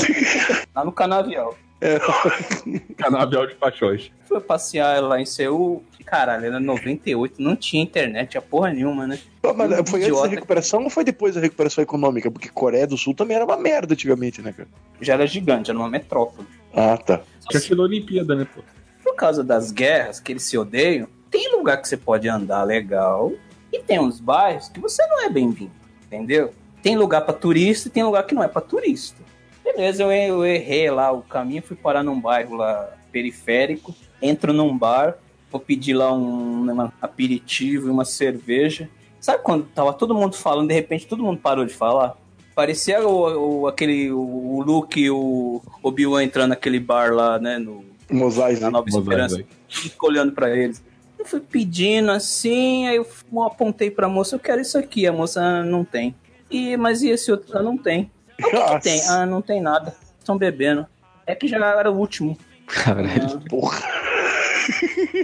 [0.74, 1.54] lá no canavial.
[1.82, 2.00] É.
[2.98, 4.12] Canavial de paixões.
[4.28, 5.84] Fui passear lá em Seul.
[6.06, 9.20] Caralho, era 98, não tinha internet, tinha porra nenhuma, né?
[9.42, 12.32] Pô, Mas foi antes da recuperação ou foi depois da recuperação econômica?
[12.32, 14.70] Porque Coreia do Sul também era uma merda antigamente, né, cara?
[15.02, 16.48] Já era gigante, era uma metrópole.
[16.78, 17.22] Ah, tá.
[17.50, 18.62] Tinha sido Olimpíada, né, pô?
[19.04, 23.32] Por causa das guerras, que eles se odeiam, tem lugar que você pode andar legal
[23.74, 25.72] e tem uns bairros que você não é bem-vindo,
[26.06, 26.54] entendeu?
[26.84, 29.24] Tem lugar pra turista e tem lugar que não é pra turista.
[29.64, 34.78] Beleza, eu, eu errei lá o caminho, fui parar num bairro lá periférico, entro num
[34.78, 35.18] bar,
[35.52, 38.88] vou pedir lá um, um aperitivo e uma cerveja.
[39.20, 42.16] Sabe quando tava todo mundo falando, de repente todo mundo parou de falar?
[42.58, 47.60] Parecia o, o- aquele o, o Luke e o Obi-Wan entrando naquele bar lá, né,
[47.60, 48.60] no, Mosaic.
[48.60, 49.44] na Nova Mosaic, Esperança.
[49.70, 50.82] Fico olhando pra eles.
[51.20, 53.06] Eu fui pedindo assim, aí eu
[53.44, 55.06] apontei pra moça, eu quero isso aqui.
[55.06, 56.16] A moça "Ah, não tem.
[56.50, 57.56] E, mas e esse outro?
[57.56, 58.10] Ah, não tem.
[58.42, 59.08] Ah, o que, que tem?
[59.08, 59.96] Ah, não tem nada.
[60.18, 60.88] Estão bebendo.
[61.28, 62.36] É que já era o último.
[62.66, 63.40] Caralho.
[63.48, 63.78] Porra.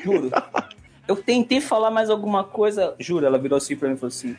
[0.04, 0.30] Juro.
[1.08, 2.94] Eu tentei falar mais alguma coisa.
[3.00, 4.36] Juro, ela virou assim pra mim e falou assim: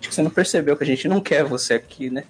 [0.00, 2.24] Acho que você não percebeu que a gente não quer você aqui, né?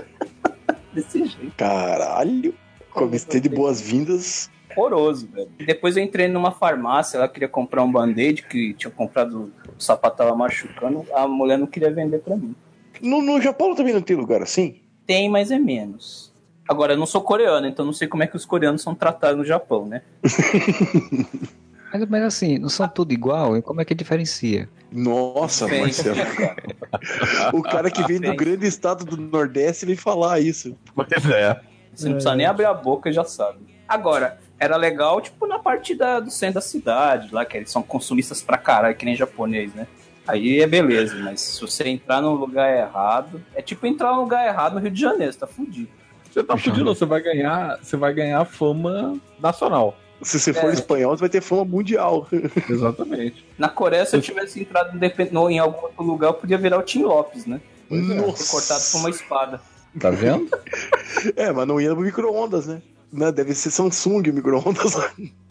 [0.92, 1.56] Desse jeito.
[1.56, 2.54] Caralho.
[2.90, 4.50] Comecei de boas-vindas.
[4.76, 5.50] horroroso, velho.
[5.66, 10.18] Depois eu entrei numa farmácia, ela queria comprar um band-aid que tinha comprado, o sapato
[10.18, 12.54] tava machucando, a mulher não queria vender pra mim.
[13.00, 14.82] No, no Japão também não tem lugar assim?
[15.06, 16.30] Tem, mas é menos.
[16.68, 19.38] Agora, eu não sou coreano, então não sei como é que os coreanos são tratados
[19.38, 20.02] no Japão, né?
[21.92, 23.56] Mas, mas assim, não são tudo igual?
[23.56, 24.68] e Como é que diferencia?
[24.90, 26.16] Nossa, Bem, Marcelo.
[27.52, 28.36] O cara que vem do Bem.
[28.36, 30.76] grande estado do Nordeste vem falar isso.
[30.94, 31.60] Pois é.
[31.94, 33.58] Você não precisa nem abrir a boca e já sabe.
[33.88, 37.82] Agora, era legal, tipo, na parte da, do centro da cidade, lá, que eles são
[37.82, 39.86] consumistas pra caralho, que nem japonês, né?
[40.26, 44.46] Aí é beleza, mas se você entrar num lugar errado, é tipo entrar num lugar
[44.46, 45.88] errado no Rio de Janeiro, você tá fudido.
[46.30, 46.94] Você tá fudido, não.
[46.94, 49.96] Você vai ganhar, você vai ganhar fama nacional.
[50.22, 50.74] Se você for É.
[50.74, 52.28] espanhol, você vai ter fama mundial.
[52.70, 53.44] Exatamente.
[53.58, 54.98] Na Coreia, se eu tivesse entrado
[55.32, 57.60] no- em algum outro lugar, eu podia virar o Tim Lopes, né?
[57.90, 59.60] Ser cortado por uma espada.
[60.00, 60.48] Tá vendo?
[61.36, 62.80] É, mas não ia no micro-ondas, né?
[63.12, 64.96] Não, deve ser Samsung o micro-ondas.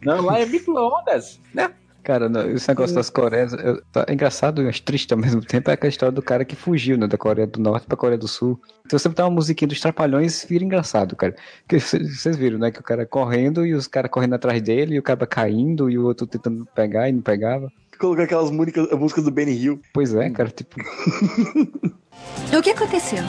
[0.02, 1.72] Não, lá é micro-ondas, né?
[2.04, 5.74] Cara, não, esse negócio das Coreias eu- tá engraçado e triste ao mesmo tempo é
[5.74, 8.60] aquela história do cara que fugiu, né, da Coreia do Norte pra Coreia do Sul.
[8.86, 11.36] Então você botar uma musiquinha dos Trapalhões, vira engraçado, cara.
[11.68, 15.00] Porque vocês viram, né, que o cara correndo e os caras correndo atrás dele e
[15.00, 17.72] o cara caindo e o outro tentando pegar e não pegava.
[18.00, 19.80] Colocar aquelas músicas, músicas do Benny Hill.
[19.94, 20.76] Pois é, cara, tipo,
[22.58, 23.24] O que aconteceu?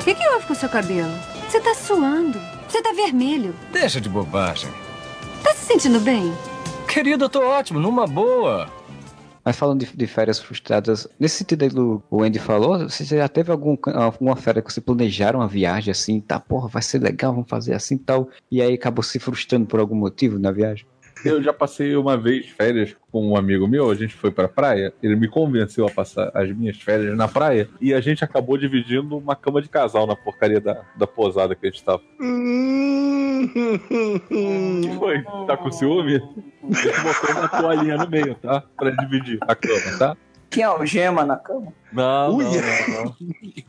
[0.00, 1.10] O que, que houve com o seu cabelo?
[1.48, 2.38] Você tá suando.
[2.68, 3.54] Você tá vermelho.
[3.72, 4.70] Deixa de bobagem.
[5.42, 6.32] Tá se sentindo bem?
[6.90, 8.68] Querido, eu tô ótimo, numa boa.
[9.44, 13.28] Mas falando de, de férias frustradas, nesse sentido aí do o Andy falou, você já
[13.28, 17.32] teve algum, alguma férias que você planejaram uma viagem assim, tá, porra, vai ser legal,
[17.32, 20.84] vamos fazer assim e tal, e aí acabou se frustrando por algum motivo na viagem?
[21.24, 24.92] Eu já passei uma vez férias com um amigo meu, a gente foi pra praia,
[25.02, 29.18] ele me convenceu a passar as minhas férias na praia e a gente acabou dividindo
[29.18, 32.00] uma cama de casal na porcaria da, da posada que a gente tava.
[34.28, 35.22] que foi?
[35.46, 36.16] Tá com ciúme?
[36.16, 38.62] A gente botou uma toalhinha no meio, tá?
[38.76, 40.16] Pra dividir a cama, tá?
[40.48, 41.72] Tinha algema na cama?
[41.92, 43.16] Não, não, não, não.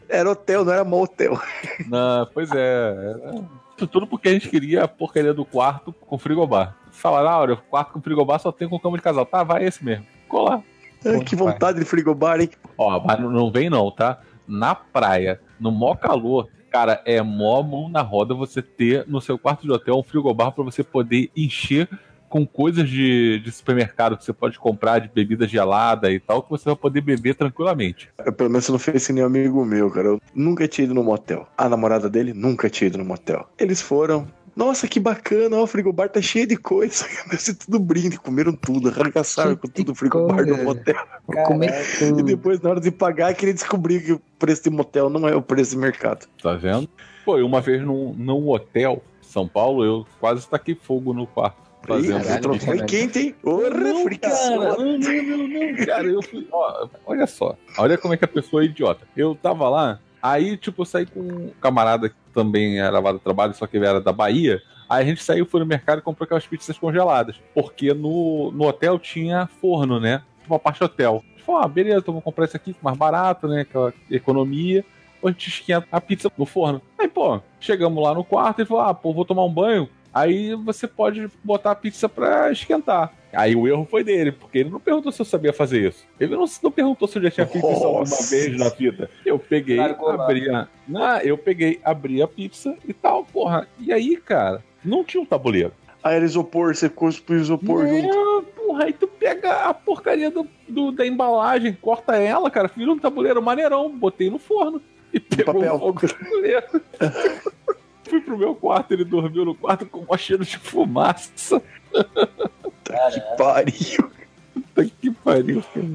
[0.10, 1.40] Era hotel, não era motel.
[1.88, 2.56] Não, pois é.
[2.56, 6.76] era- Isso tudo porque a gente queria a porcaria do quarto com frigobar.
[6.92, 9.26] Falaram, ah, olha, o quarto com frigobar só tem com cama de casal.
[9.26, 10.06] Tá, vai esse mesmo.
[10.22, 10.62] ficou lá.
[11.04, 12.52] Ah, que vontade de frigobar, hein?
[12.78, 14.20] Ó, mas não- não vem não, tá?
[14.48, 19.36] Na praia, no mó calor, cara, é mó mão na roda você ter no seu
[19.40, 21.90] quarto de hotel um frigobar pra você poder encher
[22.32, 26.50] com coisas de, de supermercado que você pode comprar, de bebida gelada e tal, que
[26.50, 28.10] você vai poder beber tranquilamente.
[28.38, 30.08] Pelo menos você não fez que nem um amigo meu, cara.
[30.08, 31.46] Eu nunca tinha ido no motel.
[31.58, 33.46] A namorada dele nunca tinha ido no motel.
[33.60, 34.26] Eles foram.
[34.56, 37.06] Nossa, que bacana, ó, o frigobar tá cheio de coisa.
[37.30, 40.96] Deve ser tudo brinde, comeram tudo, arregaçaram com tudo o frigobar do motel.
[42.18, 45.36] E depois, na hora de pagar, queria descobrir que o preço de motel não é
[45.36, 46.28] o preço de mercado.
[46.42, 46.90] Tá vendo?
[47.24, 51.28] Pô, e uma vez num, num hotel, em São Paulo, eu quase taquei fogo no
[51.28, 51.71] quarto.
[51.84, 52.24] Ih, Fazendo.
[52.24, 52.86] Caralho, foi caralho.
[52.86, 53.36] quente, hein?
[53.42, 54.60] Porra, Não, fricação.
[54.60, 56.48] cara, não, não, não, não, cara, eu fui.
[56.52, 59.08] Ó, olha só, olha como é que a pessoa é idiota.
[59.18, 63.20] Eu tava lá, aí, tipo, eu saí com um camarada que também era lá do
[63.20, 64.62] trabalho, só que ele era da Bahia.
[64.90, 67.36] Aí a gente saiu, foi no mercado e comprou aquelas pizzas congeladas.
[67.54, 70.22] Porque no, no hotel tinha forno, né?
[70.48, 71.24] Uma parte hotel.
[71.26, 73.62] A gente falou, ah, beleza, então vamos comprar isso aqui mais barato, né?
[73.62, 74.84] Aquela economia.
[75.22, 76.82] Ou a gente esquenta a pizza no forno.
[77.00, 79.88] Aí, pô, chegamos lá no quarto e falou, ah, pô, vou tomar um banho.
[80.14, 83.14] Aí você pode botar a pizza pra esquentar.
[83.34, 86.06] Aí o erro foi dele, porque ele não perguntou se eu sabia fazer isso.
[86.20, 89.10] Ele não, não perguntou se eu já tinha feito isso alguma vez na vida.
[89.26, 90.68] Eu peguei, Largou abri a.
[90.86, 93.68] Não, eu peguei, abri a pizza e tal, porra.
[93.80, 95.72] E aí, cara, não tinha um tabuleiro.
[96.04, 98.08] Aí era isopor, você cuspe o isopor junto.
[98.10, 102.92] Não, porra, aí tu pega a porcaria do, do- da embalagem, corta ela, cara, vira
[102.92, 104.82] um tabuleiro maneirão, botei no forno
[105.14, 105.76] e pegou papel.
[105.76, 106.64] o fogo do tabuleiro.
[108.12, 111.64] Fui pro meu quarto, ele dormiu no quarto com um cheiro de fumaça.
[111.94, 114.12] Que pariu.
[114.54, 115.88] Puta que pariu, cara.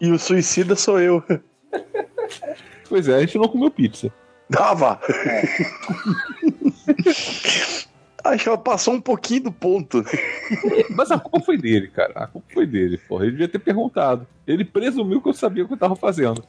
[0.00, 1.24] E o suicida sou eu.
[2.88, 4.12] Pois é, a gente não comeu pizza.
[4.48, 5.00] Dava!
[8.22, 10.04] Acho que ela passou um pouquinho do ponto.
[10.90, 12.12] Mas a culpa foi dele, cara.
[12.14, 13.24] A culpa foi dele, porra.
[13.24, 14.24] Ele devia ter perguntado.
[14.46, 16.44] Ele presumiu que eu sabia o que eu tava fazendo.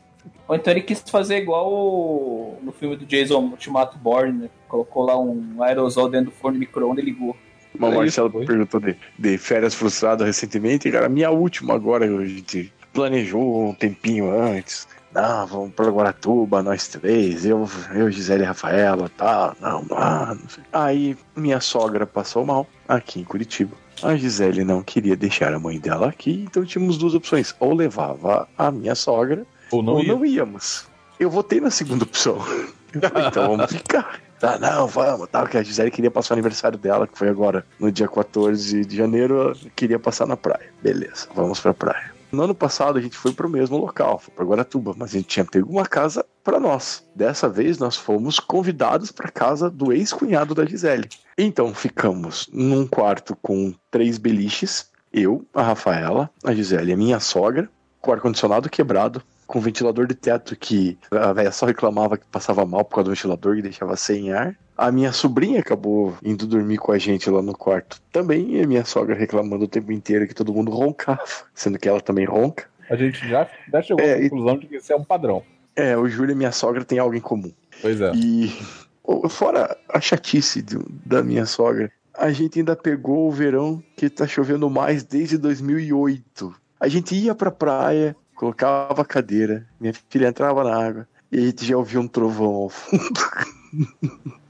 [0.47, 4.49] Ou então ele quis fazer igual o- no filme do Jason Ultimato Born, né?
[4.67, 7.35] Colocou lá um aerosol dentro do forno de micro-ondas e ligou.
[7.77, 8.45] Mas o É Marcelo isso, foi.
[8.45, 10.91] perguntou de, de férias frustradas recentemente.
[10.91, 14.87] Cara, a minha última agora, a gente planejou um tempinho antes.
[15.13, 20.49] Não, vamos pra Guaratuba, nós três, eu, eu Gisele e Rafaela, tá, não, ah, não
[20.49, 20.63] sei.
[20.71, 23.75] Aí minha sogra passou mal aqui em Curitiba.
[24.01, 27.53] A Gisele não queria deixar a mãe dela aqui, então tínhamos duas opções.
[27.59, 30.13] Ou levava a minha sogra, Ou não ou ia.
[30.15, 30.87] não íamos.
[31.19, 32.39] Eu votei na segunda opção.
[32.39, 34.19] Falei, então vamos ficar.
[34.39, 37.63] Tá, não, vamos, tal, que a Gisele queria passar o aniversário dela, que foi agora
[37.79, 40.73] no dia 14 de janeiro, ela queria passar na praia.
[40.81, 42.11] Beleza, vamos pra praia.
[42.31, 45.27] No ano passado a gente foi pro mesmo local, foi pra Guaratuba, mas a gente
[45.27, 47.05] tinha pego uma casa pra nós.
[47.15, 51.07] Dessa vez nós fomos convidados pra casa do ex-cunhado da Gisele.
[51.37, 57.19] Então ficamos num quarto com três beliches, eu, a Rafaela, a Gisele e a minha
[57.19, 57.69] sogra,
[57.99, 62.65] com o ar-condicionado quebrado, com ventilador de teto que a velha só reclamava que passava
[62.65, 64.55] mal por causa do ventilador e deixava sem ar.
[64.77, 68.67] A minha sobrinha acabou indo dormir com a gente lá no quarto também, e a
[68.67, 71.21] minha sogra reclamando o tempo inteiro que todo mundo roncava,
[71.53, 72.65] sendo que ela também ronca.
[72.89, 75.43] A gente já, já chegou É, à e- conclusão de que isso é um padrão.
[75.75, 77.51] É, o Júlio e minha sogra têm algo em comum.
[77.81, 78.11] Pois é.
[78.15, 78.49] E
[79.29, 84.25] fora a chatice do- da minha sogra, a gente ainda pegou o verão que tá
[84.27, 86.53] chovendo mais desde 2008.
[86.79, 91.41] A gente ia pra praia, colocava a cadeira, minha filha entrava na água e a
[91.41, 93.21] gente já ouvia um trovão ao fundo.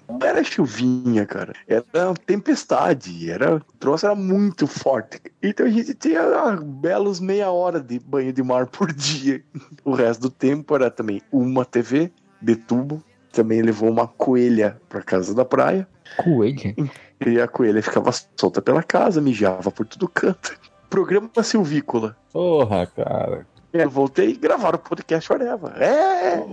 [0.08, 1.52] Não era chuvinha, cara.
[1.68, 3.30] Era uma tempestade.
[3.30, 5.20] Era, o troço era muito forte.
[5.44, 9.44] Então a gente tinha ah, belos meia hora de banho de mar por dia.
[9.84, 13.04] O resto do tempo era também uma TV de tubo.
[13.34, 15.86] Também levou uma coelha pra casa da praia.
[16.16, 16.90] Coelho.
[17.26, 20.58] E a coelha ficava solta pela casa, mijava por todo canto.
[20.90, 22.16] Programa silvícola.
[22.32, 23.46] Porra, cara.
[23.74, 25.74] Eu voltei e gravaram o podcast Oreva.
[25.78, 26.44] É!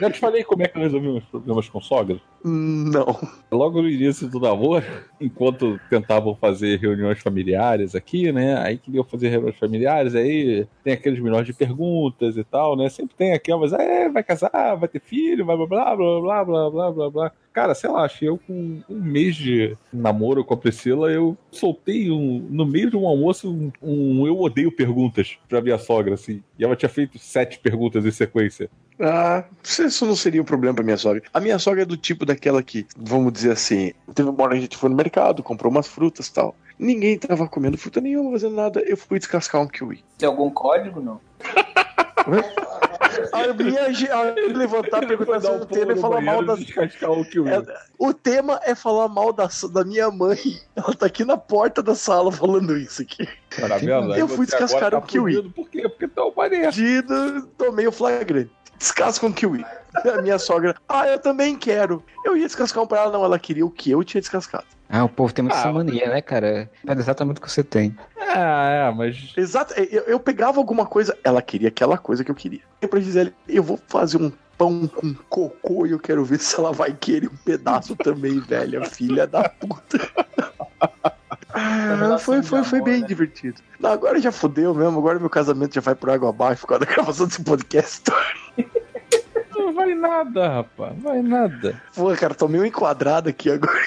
[0.00, 2.20] Já te falei como é que eu resolvi meus problemas com sogra?
[2.44, 3.18] Não.
[3.50, 4.84] Logo no início do namoro,
[5.20, 8.56] enquanto tentavam fazer reuniões familiares aqui, né?
[8.58, 12.88] Aí queriam fazer reuniões familiares, aí tem aqueles milhões de perguntas e tal, né?
[12.90, 16.70] Sempre tem aquelas, é, vai casar, vai ter filho, vai blá blá blá blá blá
[16.70, 17.32] blá blá blá.
[17.54, 22.10] Cara, sei lá, achei eu com um mês de namoro com a Priscila, eu soltei
[22.10, 26.42] um, no meio de um almoço um, um eu odeio perguntas pra minha sogra, assim.
[26.58, 28.68] E ela tinha feito sete perguntas em sequência.
[28.98, 31.22] Ah, isso não seria um problema pra minha sogra.
[31.32, 34.58] A minha sogra é do tipo daquela que, vamos dizer assim, teve uma hora que
[34.58, 36.56] a gente foi no mercado, comprou umas frutas e tal.
[36.76, 38.80] Ninguém tava comendo fruta nenhuma, fazendo nada.
[38.80, 40.02] Eu fui descascar um kiwi.
[40.18, 41.20] Tem algum código, não?
[43.32, 47.10] A minha a minha levantar, perguntar Dar um sobre o tema no falar mal descascar
[47.10, 47.22] o.
[47.48, 50.38] É, o tema é falar mal da, da minha mãe.
[50.76, 53.28] Ela tá aqui na porta da sala falando isso aqui.
[53.50, 54.14] Tá vendo?
[54.14, 55.50] Eu fui descascar tá o kiwi.
[55.50, 55.82] Por quê?
[55.88, 56.60] Porque tá o mané.
[56.60, 58.50] Perdido, tomei o flagrante.
[58.78, 59.64] Descasca um kiwi.
[59.94, 62.02] A minha sogra, ah, eu também quero.
[62.24, 63.24] Eu ia descascar um pra ela, não.
[63.24, 64.66] Ela queria o que eu tinha descascado.
[64.96, 66.70] Ah, o povo tem muito Ah, mania, né, cara?
[66.86, 67.96] É exatamente o que você tem.
[68.16, 69.32] Ah, é, mas.
[69.36, 69.74] Exato.
[69.74, 72.60] Eu, eu pegava alguma coisa, ela queria aquela coisa que eu queria.
[72.80, 76.56] Eu pra Gisele, eu vou fazer um pão com cocô e eu quero ver se
[76.56, 79.98] ela vai querer um pedaço também, velha filha da puta.
[81.52, 83.60] Ah, foi, foi, foi bem divertido.
[83.80, 85.00] Não, agora já fodeu mesmo.
[85.00, 88.04] Agora meu casamento já vai por água abaixo por causa da gravação desse podcast.
[89.84, 91.02] Vai nada, rapaz.
[91.02, 91.82] Vai nada.
[91.94, 93.78] Pô, cara, tomei um enquadrado aqui agora.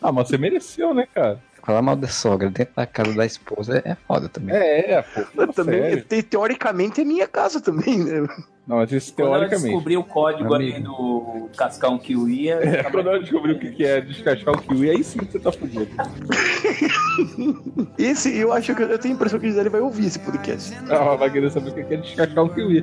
[0.00, 1.40] Ah, mas você mereceu, né, cara?
[1.66, 4.54] Falar mal da sogra dentro da casa da esposa é foda também.
[4.54, 5.22] É, é, pô.
[5.34, 8.24] Mas também, te- teoricamente, é minha casa também, né?
[8.68, 9.66] Não, mas isso Quando ela teoricamente.
[9.68, 10.86] descobrir o código ali Amigo.
[10.88, 14.90] do cascar um kiwi, É, quando ela descobrir o que que é descascar o kiwi,
[14.90, 15.88] aí sim você tá fudido.
[17.98, 20.72] Esse, eu acho que eu tenho a impressão que a Gisele vai ouvir esse podcast.
[20.88, 22.82] Ela vai querer saber o que é descascar um kiwi.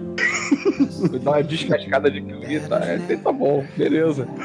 [1.10, 2.80] Vou dar uma descascada de kiwi, tá?
[2.86, 4.28] É, tá bom, beleza.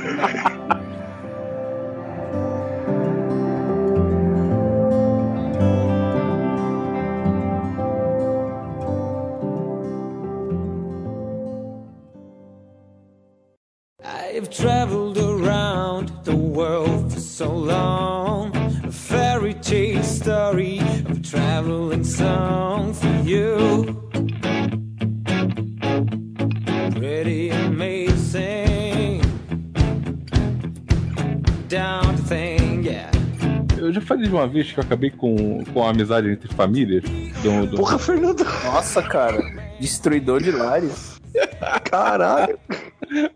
[14.59, 18.51] traveled around the world for so long.
[18.85, 23.95] A fairy tale story of a traveling song for you.
[26.91, 29.23] Pretty amazing.
[31.69, 33.13] Down to thing, yeah.
[33.77, 37.05] Eu já falei de uma vez que eu acabei com, com a amizade entre famílias.
[37.43, 37.77] Do, do...
[37.77, 39.68] Porra, Fernando, Nossa, cara.
[39.81, 41.19] Destruidor de lares.
[41.91, 42.59] caralho.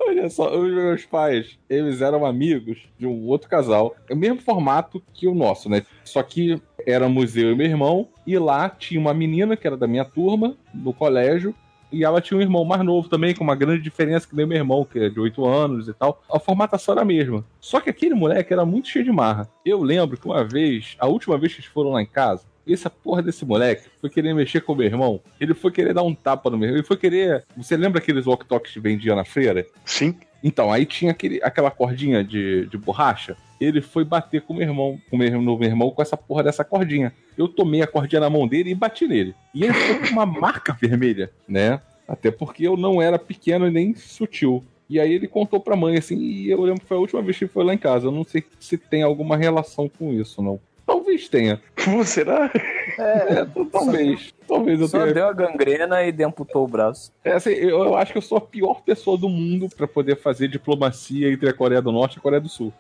[0.00, 3.94] Olha só, os meus pais, eles eram amigos de um outro casal.
[4.08, 5.82] É o mesmo formato que o nosso, né?
[6.04, 9.86] Só que éramos eu e meu irmão, e lá tinha uma menina que era da
[9.86, 11.54] minha turma, no colégio,
[11.92, 14.56] e ela tinha um irmão mais novo também, com uma grande diferença que nem meu
[14.56, 16.22] irmão, que é de 8 anos e tal.
[16.32, 17.44] A formatação era a mesma.
[17.60, 19.48] Só que aquele moleque era muito cheio de marra.
[19.64, 22.90] Eu lembro que uma vez, a última vez que eles foram lá em casa, essa
[22.90, 25.20] porra desse moleque foi querer mexer com o meu irmão.
[25.40, 26.78] Ele foi querer dar um tapa no meu irmão.
[26.78, 27.44] Ele foi querer.
[27.56, 29.66] Você lembra aqueles walk-talks que vendia na feira?
[29.84, 30.14] Sim.
[30.42, 33.36] Então, aí tinha aquele, aquela cordinha de, de borracha.
[33.60, 36.42] Ele foi bater com o meu irmão, com meu, no meu irmão com essa porra
[36.42, 37.12] dessa cordinha.
[37.38, 39.34] Eu tomei a cordinha na mão dele e bati nele.
[39.54, 41.80] E ele ficou com uma marca vermelha, né?
[42.08, 44.64] Até porque eu não era pequeno e nem sutil.
[44.90, 47.38] E aí ele contou pra mãe, assim, e eu lembro que foi a última vez
[47.38, 48.08] que ele foi lá em casa.
[48.08, 50.60] Eu não sei se tem alguma relação com isso, não.
[51.12, 51.60] Talvez tenha.
[52.04, 52.50] Será?
[52.98, 54.32] É, talvez.
[54.48, 55.14] Talvez eu Só tenha.
[55.14, 57.12] deu a gangrena e amputou o braço.
[57.24, 60.16] É, assim, eu, eu acho que eu sou a pior pessoa do mundo pra poder
[60.16, 62.72] fazer diplomacia entre a Coreia do Norte e a Coreia do Sul.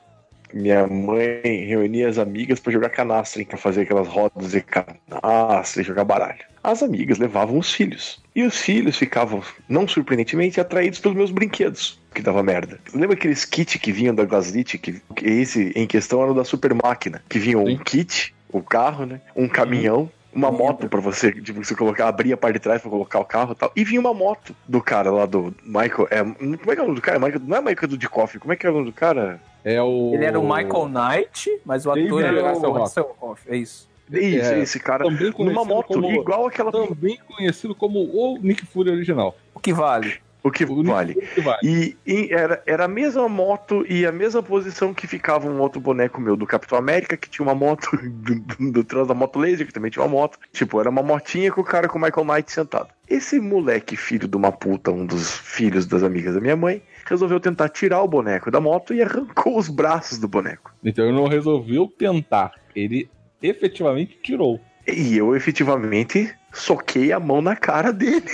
[0.52, 5.80] Minha mãe reunia as amigas pra jogar canastra, hein, pra fazer aquelas rodas de canastra
[5.80, 6.44] e jogar baralho.
[6.62, 8.22] As amigas levavam os filhos.
[8.34, 12.78] E os filhos ficavam, não surpreendentemente, atraídos pelos meus brinquedos, que dava merda.
[12.94, 16.44] Lembra aqueles kits que vinham da Glaslit, que, que esse em questão era o da
[16.44, 17.78] Super Máquina, que vinha um Sim.
[17.78, 19.20] kit, o carro, né?
[19.34, 20.10] Um caminhão.
[20.34, 23.24] Uma moto pra você, tipo, você colocar, abrir a parte de trás pra colocar o
[23.24, 23.70] carro e tal.
[23.76, 26.08] E vinha uma moto do cara lá do Michael.
[26.10, 27.18] É, como é que é o nome do cara?
[27.18, 29.38] Michael, não é Michael do Dikoff, como é que é o nome do cara?
[29.62, 30.12] É o.
[30.14, 33.42] Ele era o Michael Knight, mas o ator era o Hasselhoff.
[33.46, 33.92] É isso.
[34.10, 35.04] Isso, É, esse cara.
[35.04, 36.72] Também Numa moto como, igual aquela.
[36.72, 39.36] Também conhecido como o Nick Fury original.
[39.54, 40.18] O que vale?
[40.42, 41.14] O que O vale.
[41.14, 41.58] Que vale.
[41.62, 45.80] E, e era, era a mesma moto e a mesma posição que ficava um outro
[45.80, 49.38] boneco meu do Capitão América, que tinha uma moto do, do, do trás da moto
[49.38, 50.38] laser, que também tinha uma moto.
[50.52, 52.88] Tipo, era uma motinha com o cara com o Michael Knight sentado.
[53.08, 57.38] Esse moleque, filho de uma puta, um dos filhos das amigas da minha mãe, resolveu
[57.38, 60.74] tentar tirar o boneco da moto e arrancou os braços do boneco.
[60.82, 62.52] Então ele não resolveu tentar.
[62.74, 63.08] Ele
[63.40, 64.60] efetivamente tirou.
[64.86, 68.26] E eu efetivamente soquei a mão na cara dele.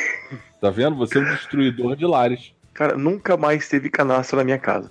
[0.61, 0.97] Tá vendo?
[0.97, 2.53] Você é um destruidor de lares.
[2.75, 4.91] Cara, nunca mais teve canastra na minha casa.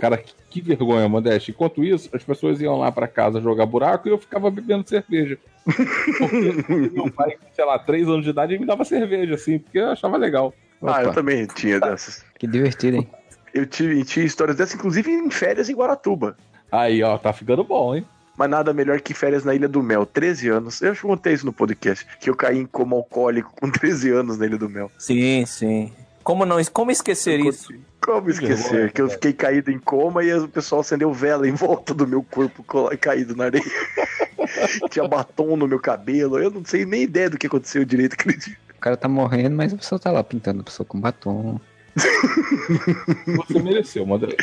[0.00, 1.50] Cara, que, que vergonha, Modeste.
[1.50, 5.38] Enquanto isso, as pessoas iam lá pra casa jogar buraco e eu ficava bebendo cerveja.
[5.64, 9.78] Porque meu pai, sei lá, três anos de idade, ele me dava cerveja, assim, porque
[9.78, 10.54] eu achava legal.
[10.82, 12.24] Ah, eu também tinha dessas.
[12.38, 13.08] Que divertido, hein?
[13.52, 16.36] Eu tive, tinha histórias dessas, inclusive em férias em Guaratuba.
[16.70, 18.06] Aí, ó, tá ficando bom, hein?
[18.38, 20.06] Mas nada melhor que férias na Ilha do Mel.
[20.06, 20.80] 13 anos.
[20.80, 22.06] Eu contei isso no podcast.
[22.20, 24.92] Que eu caí em coma alcoólico com 13 anos na Ilha do Mel.
[24.96, 25.92] Sim, sim.
[26.22, 27.74] Como não como esquecer isso?
[28.00, 28.92] Como esquecer?
[28.92, 32.22] que eu fiquei caído em coma e o pessoal acendeu vela em volta do meu
[32.22, 32.64] corpo
[33.00, 33.64] caído na areia.
[34.88, 36.38] Tinha batom no meu cabelo.
[36.38, 38.56] Eu não sei nem ideia do que aconteceu direito aquele dia.
[38.76, 41.58] O cara tá morrendo, mas a pessoa tá lá pintando a pessoa com batom.
[43.48, 44.36] Você mereceu, Madre.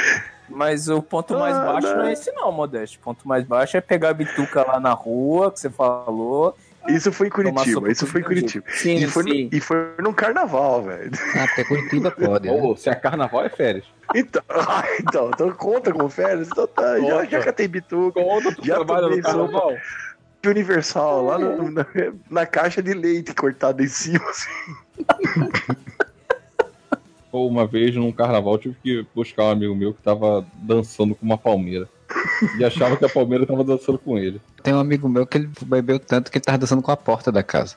[0.55, 1.95] Mas o ponto mais Ah, baixo não.
[1.97, 2.97] não é esse não, Modesto.
[2.97, 6.55] O ponto mais baixo é pegar a bituca lá na rua, que você falou.
[6.87, 8.23] Isso foi em Curitiba, isso foi em.
[8.23, 8.63] Curitiba.
[8.69, 9.43] Sim, e, foi sim.
[9.45, 11.11] No, e foi num carnaval, velho.
[11.35, 12.75] Ah, porque Curitiba pode, né?
[12.77, 13.83] Se é carnaval, é férias.
[14.13, 16.47] Então, ah, então, então conta com férias.
[16.47, 17.25] Então tá, já, Conta.
[17.29, 18.21] já catei bituca.
[18.21, 19.73] Conta, tu Já trabalha no carnaval.
[20.41, 21.85] de Universal, lá no- na,
[22.29, 24.23] na caixa de leite cortada em cima.
[24.29, 24.49] assim.
[27.35, 31.25] Pô, uma vez num carnaval tive que buscar um amigo meu que tava dançando com
[31.25, 31.85] uma palmeira.
[32.57, 34.39] E achava que a palmeira tava dançando com ele.
[34.63, 37.33] Tem um amigo meu que ele bebeu tanto que ele tava dançando com a porta
[37.33, 37.75] da casa.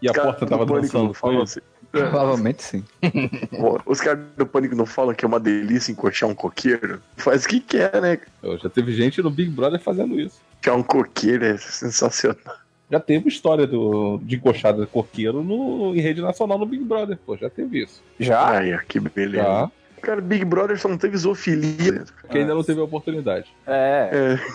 [0.00, 1.44] E a Cara, porta tava dançando com falam ele.
[1.44, 1.60] assim.
[1.92, 2.82] Provavelmente sim.
[3.54, 7.02] Pô, Os caras do Pânico não falam que é uma delícia encoxar um coqueiro?
[7.18, 8.18] Faz o que quer, né?
[8.42, 10.40] Eu, Já teve gente no Big Brother fazendo isso.
[10.62, 12.56] Encoxar um coqueiro é sensacional.
[12.94, 17.18] Já teve história do, de encoxada de coqueiro no, em rede nacional no Big Brother,
[17.26, 18.00] pô, já teve isso.
[18.20, 18.40] Já?
[18.50, 19.42] Ai, que beleza.
[19.42, 19.70] Já,
[20.00, 22.04] Cara, Big Brother só não teve zoofilia.
[22.20, 23.46] porque ainda não teve a oportunidade.
[23.66, 24.10] É.
[24.12, 24.46] É.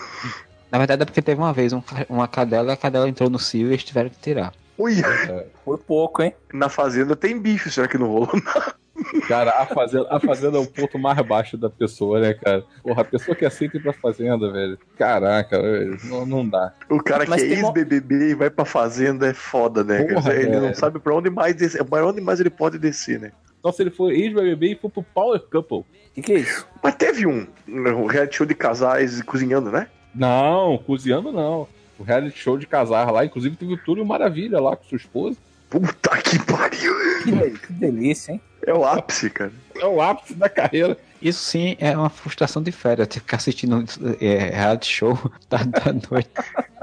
[0.72, 3.66] Na verdade é porque teve uma vez um- uma cadela, a cadela entrou no cio
[3.66, 4.54] e eles tiveram que tirar.
[4.78, 4.94] Ui,
[5.62, 6.32] Foi pouco, hein?
[6.54, 8.74] na fazenda tem bicho, será que não rolou nada?
[9.26, 12.64] Cara, a fazenda, a fazenda é o ponto mais baixo da pessoa, né, cara?
[12.82, 14.78] Porra, a pessoa que aceita ir pra fazenda, velho.
[14.96, 16.72] Caraca, velho, não, não dá.
[16.88, 20.04] O cara Mas que é tem uma- ex-BBB e vai pra fazenda é foda, né?
[20.04, 20.60] Porra, ele é.
[20.60, 23.32] não sabe pra onde mais descer, pra onde mais ele pode descer, né?
[23.58, 25.78] Então se ele for ex-BBB e for pro Power Couple.
[25.78, 25.84] O
[26.14, 26.66] que, que é isso?
[26.82, 29.86] Mas teve um, um reality show de casais cozinhando, né?
[30.14, 31.68] Não, cozinhando não.
[31.98, 35.36] O reality show de casar lá, inclusive teve o Túlio Maravilha lá com sua esposa.
[35.70, 36.94] Puta que pariu!
[37.22, 38.40] Que, que delícia, hein?
[38.66, 39.52] É o ápice, cara.
[39.76, 40.98] É o ápice da carreira.
[41.22, 43.84] Isso sim é uma frustração de férias, ter que ficar assistindo
[44.20, 45.18] é, reality show
[45.48, 46.30] da, da noite.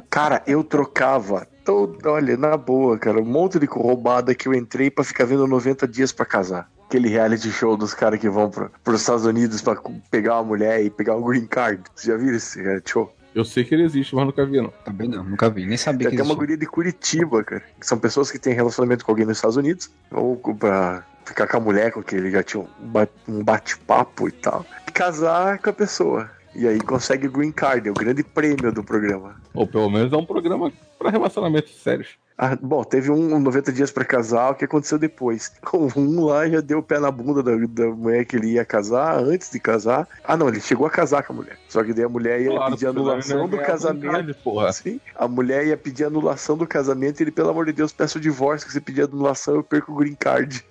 [0.09, 4.89] Cara, eu trocava todo, olha, na boa, cara, um monte de roubada que eu entrei
[4.89, 6.69] pra ficar vendo 90 dias pra casar.
[6.85, 9.75] Aquele reality show dos caras que vão pro, pros Estados Unidos pra
[10.09, 11.83] pegar uma mulher e pegar o green card.
[11.93, 13.13] Você já viu esse reality show?
[13.37, 14.73] Eu sei que ele existe, mas nunca vi, não.
[14.83, 17.61] Também não, nunca vi, nem sabia Tem que até uma guria de Curitiba, cara.
[17.79, 19.91] Que são pessoas que têm relacionamento com alguém nos Estados Unidos.
[20.09, 24.31] Ou pra ficar com a mulher com que ele já tinha um ba- bate-papo e
[24.31, 24.65] tal.
[24.87, 26.31] E casar com a pessoa.
[26.55, 29.35] E aí consegue o green card, é o grande prêmio do programa.
[29.53, 32.17] Ou pelo menos é um programa pra relacionamentos sérios.
[32.39, 35.51] Ah, bom, teve um 90 dias pra casar, o que aconteceu depois?
[35.97, 39.17] Um lá já deu o pé na bunda da, da mulher que ele ia casar
[39.17, 40.07] antes de casar.
[40.23, 41.57] Ah, não, ele chegou a casar com a mulher.
[41.67, 44.05] Só que daí a mulher ia Claro, pedir anulação do casamento.
[44.05, 44.71] vontade, porra.
[44.71, 48.19] Sim, a mulher ia pedir anulação do casamento e ele, pelo amor de Deus, peça
[48.19, 50.63] o divórcio, que se pedir anulação eu perco o green card.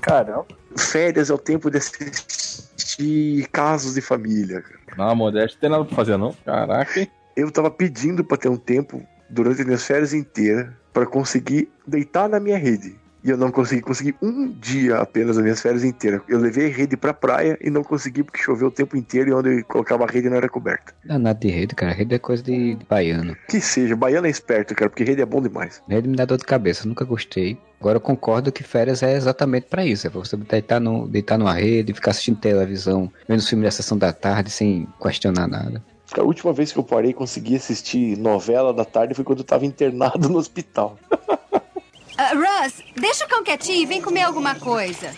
[0.00, 0.46] Caramba.
[0.78, 4.62] Férias é o tempo de assistir casos de família.
[4.62, 4.80] cara.
[4.96, 6.32] Não, Modesto, não tem nada pra fazer, não.
[6.44, 7.10] Caraca, hein?
[7.36, 12.28] Eu tava pedindo pra ter um tempo durante as minhas férias inteiras pra conseguir deitar
[12.28, 12.98] na minha rede.
[13.22, 16.22] E eu não consegui, consegui um dia apenas nas minhas férias inteiras.
[16.26, 19.32] Eu levei a rede pra praia e não consegui porque choveu o tempo inteiro e
[19.34, 20.94] onde eu colocava a rede não era coberta.
[21.04, 21.92] Não nada de rede, cara.
[21.92, 23.36] Rede é coisa de, de baiano.
[23.48, 25.82] Que seja, baiano é esperto, cara, porque rede é bom demais.
[25.86, 27.58] Rede me dá dor de cabeça, nunca gostei.
[27.78, 30.06] Agora eu concordo que férias é exatamente pra isso.
[30.06, 33.98] É pra você deitar, no, deitar numa rede, ficar assistindo televisão, vendo filme da sessão
[33.98, 35.82] da tarde sem questionar nada.
[36.18, 39.64] A última vez que eu parei consegui assistir novela da tarde foi quando eu tava
[39.64, 40.98] internado no hospital.
[42.18, 45.14] Ah, Russ, deixa o cão quietinho e vem comer alguma coisa.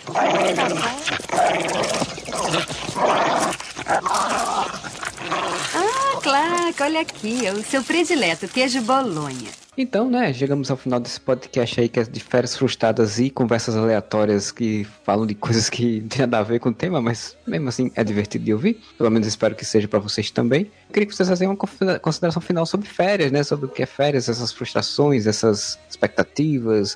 [5.75, 9.62] Ah, claro, olha aqui, é o seu predileto, queijo bolonha.
[9.75, 13.75] Então, né, chegamos ao final desse podcast aí que é de férias frustradas e conversas
[13.75, 17.35] aleatórias que falam de coisas que não tem nada a ver com o tema, mas
[17.47, 18.79] mesmo assim é divertido de ouvir.
[18.97, 20.69] Pelo menos espero que seja pra vocês também.
[20.91, 23.87] Queria que vocês fizessem uma considera- consideração final sobre férias, né, sobre o que é
[23.87, 26.95] férias, essas frustrações, essas expectativas.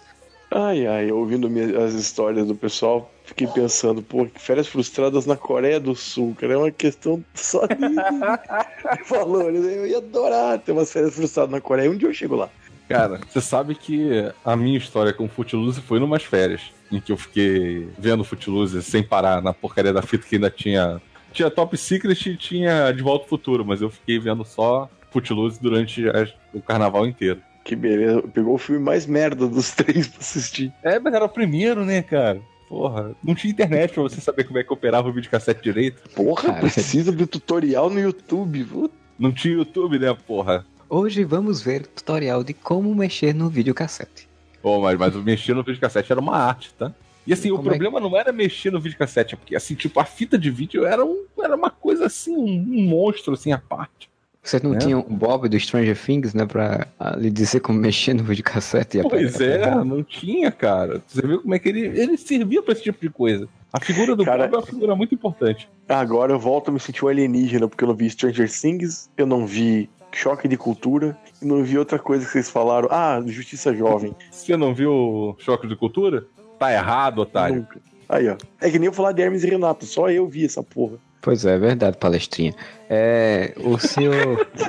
[0.52, 1.50] Ai, ai, ouvindo
[1.84, 6.58] as histórias do pessoal, fiquei pensando, pô, férias frustradas na Coreia do Sul, cara, é
[6.58, 9.62] uma questão só de, de valores.
[9.66, 11.90] Eu ia adorar ter umas férias frustradas na Coreia.
[11.92, 12.50] Um dia eu chego lá.
[12.88, 14.10] Cara, você sabe que
[14.46, 16.62] a minha história com o Footloose foi numas férias,
[16.92, 21.02] em que eu fiquei vendo Footloose sem parar na porcaria da fita que ainda tinha.
[21.34, 25.60] Tinha Top Secret e tinha De Volta ao Futuro, mas eu fiquei vendo só Footloose
[25.62, 27.42] durante as- o carnaval inteiro.
[27.64, 30.72] Que beleza, pegou o filme mais merda dos três pra assistir.
[30.82, 32.40] É, mas era o primeiro, né, cara?
[32.70, 36.02] Porra, não tinha internet pra você saber como é que operava o videocassete direito.
[36.16, 36.60] Porra, Cara.
[36.60, 38.64] precisa de tutorial no YouTube.
[38.64, 38.94] Puta.
[39.20, 40.66] Não tinha YouTube, né, porra?
[40.90, 44.28] Hoje vamos ver o tutorial de como mexer no videocassete.
[44.62, 46.94] Pô, mas, mas o mexer no videocassete era uma arte, tá?
[47.26, 49.76] E assim, o Como é que- problema não era mexer no videocassete, é porque assim,
[49.76, 53.52] tipo, a fita de vídeo era, um, era uma coisa assim, um, um monstro assim
[53.52, 54.10] à parte.
[54.42, 54.78] Vocês não Né?
[54.78, 56.46] tinham o Bob do Stranger Things, né?
[56.46, 61.02] Pra ah, lhe dizer como mexer no videocassete e Pois é, não tinha, cara.
[61.06, 63.46] Você viu como é que ele, ele servia pra esse tipo de coisa.
[63.74, 65.68] A figura do Cara- Bob é uma figura muito importante.
[65.90, 69.26] Agora eu volto a me sentir um alienígena, porque eu não vi Stranger Things, eu
[69.26, 72.88] não vi Choque de Cultura, e não vi outra coisa que vocês falaram.
[72.92, 74.16] Ah, Justiça Jovem.
[74.32, 76.26] Você não viu Choque de Cultura?
[76.58, 77.58] Tá errado, otário.
[77.58, 77.80] Nunca.
[78.10, 78.36] Aí, ó.
[78.60, 80.98] É que nem eu falar de Hermes e Renato, só eu vi essa porra.
[81.22, 82.56] Pois é, é verdade, palestrinha.
[82.90, 84.50] É, o senhor.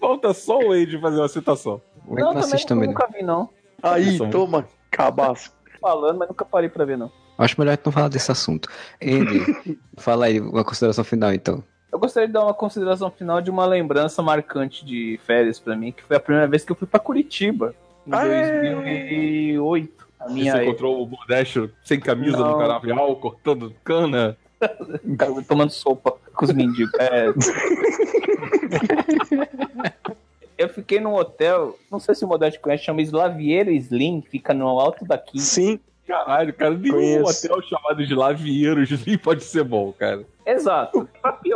[0.00, 1.80] Falta só o Wade fazer uma citação.
[2.04, 2.88] Como é que não também?
[2.88, 2.94] não?
[2.94, 3.48] nunca vi, não.
[3.80, 4.28] Aí, Isso.
[4.30, 5.52] toma, cabaço.
[5.80, 7.08] Falando, mas nunca parei pra ver, não.
[7.38, 8.68] Acho melhor a gente não falar desse assunto.
[9.00, 11.62] Andy, fala aí uma consideração final, então.
[11.96, 15.92] Eu gostaria de dar uma consideração final de uma lembrança marcante de férias pra mim,
[15.92, 17.74] que foi a primeira vez que eu fui pra Curitiba,
[18.06, 18.74] em Ah, é?
[18.74, 20.06] 2008.
[20.20, 22.50] A minha Você encontrou o Modesto sem camisa Não.
[22.52, 24.36] no canavial, cortando cana.
[25.48, 26.92] tomando sopa com os mendigos.
[27.00, 27.28] É.
[30.58, 34.66] Eu fiquei num hotel, não sei se o Modesto conhece, chama Slaviero Slim, fica no
[34.80, 35.42] alto da Quinta.
[35.44, 37.46] Sim, Caralho, cara, nenhum Conheço.
[37.52, 40.22] hotel chamado de Lavieiros nem pode ser bom, cara.
[40.46, 41.05] Exato.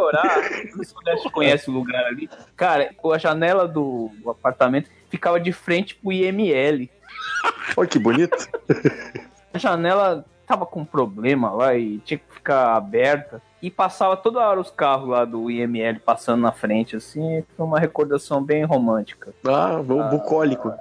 [0.01, 0.42] Piorar,
[0.82, 2.28] se o Modesto conhece o lugar ali.
[2.57, 6.88] Cara, a janela do, do apartamento ficava de frente pro IML.
[7.76, 8.48] olha que bonito.
[9.53, 13.42] A janela tava com problema lá e tinha que ficar aberta.
[13.62, 17.44] E passava toda hora os carros lá do IML passando na frente, assim.
[17.56, 19.34] Foi uma recordação bem romântica.
[19.44, 20.72] Ah, o bucólico.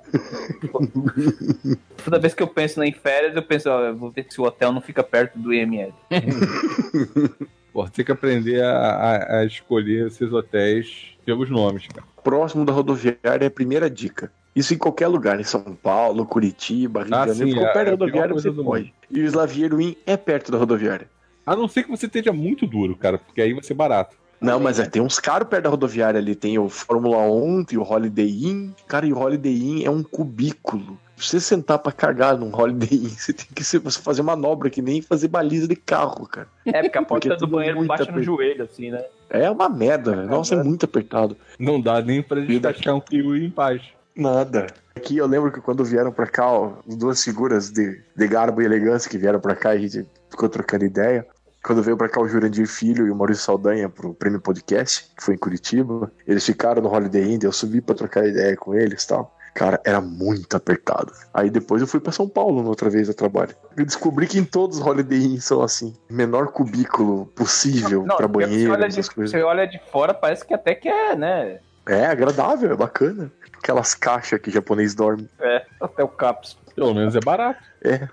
[2.04, 4.46] Toda vez que eu penso em férias, eu penso, ó, eu vou ver se o
[4.46, 5.94] hotel não fica perto do IML.
[7.74, 12.08] Pô, tem que aprender a, a- a escolher esses hotéis pelos nomes, cara.
[12.24, 14.32] Próximo da rodoviária é a primeira dica.
[14.56, 17.48] Isso em qualquer lugar, em São Paulo, Curitiba, Rio Ah, de Janeiro.
[17.48, 18.94] sim, Ficou é- perto da é rodoviária, você do pode.
[19.12, 21.08] E o Slaviero Inn é perto da rodoviária.
[21.50, 24.16] A não ser que você esteja muito duro, cara, porque aí vai ser barato.
[24.40, 26.36] Não, mas é, tem uns caros perto da rodoviária ali.
[26.36, 28.70] Tem o Fórmula 1, tem o Holiday Inn.
[28.88, 31.00] Cara, e o Holiday Inn é um cubículo.
[31.16, 35.02] Pra você sentar pra cagar num Holiday Inn, você tem que fazer manobra que nem
[35.02, 36.48] fazer baliza de carro, cara.
[36.68, 39.04] É, porque a Porque porta é do banheiro bate no joelho, assim, né?
[39.28, 40.30] É uma merda, velho.
[40.30, 41.36] Nossa, é muito apertado.
[41.58, 43.82] Não dá nem pra descascar um kiwi em paz.
[44.16, 44.68] Nada.
[44.96, 48.62] Aqui eu lembro que quando vieram pra cá, ó, as duas figuras de, de garbo
[48.62, 51.26] e elegância que vieram pra cá, a gente ficou trocando ideia.
[51.64, 55.24] Quando veio pra cá o Jurandir Filho e o Maurício Saldanha pro Prêmio Podcast, que
[55.24, 59.04] foi em Curitiba, eles ficaram no Holiday Inn, eu subi pra trocar ideia com eles
[59.04, 59.36] e tal.
[59.54, 61.12] Cara, era muito apertado.
[61.34, 63.54] Aí depois eu fui pra São Paulo outra vez a trabalho.
[63.76, 65.94] Eu descobri que em todos os Holiday Inn são assim.
[66.10, 69.32] Menor cubículo possível você banheiro, olha, de, essas coisas.
[69.32, 71.60] você olha de fora, parece que até que é, né?
[71.86, 73.32] É agradável, é bacana.
[73.58, 75.28] Aquelas caixas que japonês dorme.
[75.40, 76.58] É, até o Caps.
[76.74, 77.62] Pelo menos é barato.
[77.84, 78.08] É.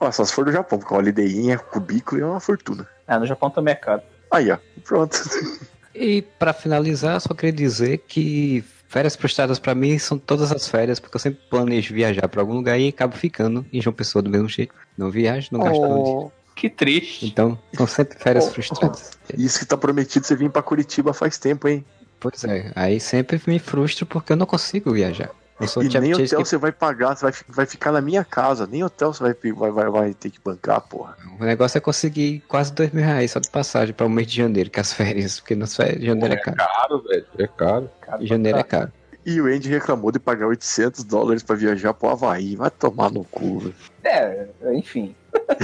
[0.00, 2.40] Ó, só se for do Japão, porque o Holiday Inn é cubículo e é uma
[2.40, 2.86] fortuna.
[3.06, 4.02] Ah, no Japão também é caro.
[4.30, 4.58] Aí, ó.
[4.84, 5.16] Pronto.
[6.00, 11.00] E pra finalizar, só queria dizer que férias frustradas pra mim são todas as férias,
[11.00, 14.30] porque eu sempre planejo viajar pra algum lugar e acabo ficando em João Pessoa do
[14.30, 14.72] mesmo jeito.
[14.96, 16.32] Não viajo, não gasto onde.
[16.54, 17.26] Que triste.
[17.26, 19.10] Então, são sempre férias Oh, frustradas.
[19.36, 21.84] Isso que tá prometido você vir pra Curitiba faz tempo, hein?
[22.20, 25.30] Pois é, aí sempre me frustro porque eu não consigo viajar.
[25.60, 28.66] E nem hotel que você vai pagar, você vai, vai ficar na minha casa.
[28.66, 31.16] Nem hotel você vai, vai, vai, vai ter que bancar, porra.
[31.40, 34.36] O negócio é conseguir quase dois mil reais só de passagem para o mês de
[34.36, 36.56] janeiro, que é as férias, porque nas férias de janeiro é caro.
[36.56, 37.26] Caro, velho.
[37.38, 37.90] É caro.
[38.20, 38.92] E janeiro é caro.
[39.26, 42.56] E o Andy reclamou de pagar 800 dólares pra viajar pro Havaí.
[42.56, 43.74] Vai tomar no cu, velho.
[44.04, 45.14] É, enfim.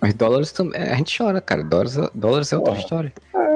[0.00, 0.80] Mas dólares também.
[0.80, 1.62] A gente chora, cara.
[1.62, 3.12] Dólares, dólares é outra história.
[3.32, 3.49] Dólar-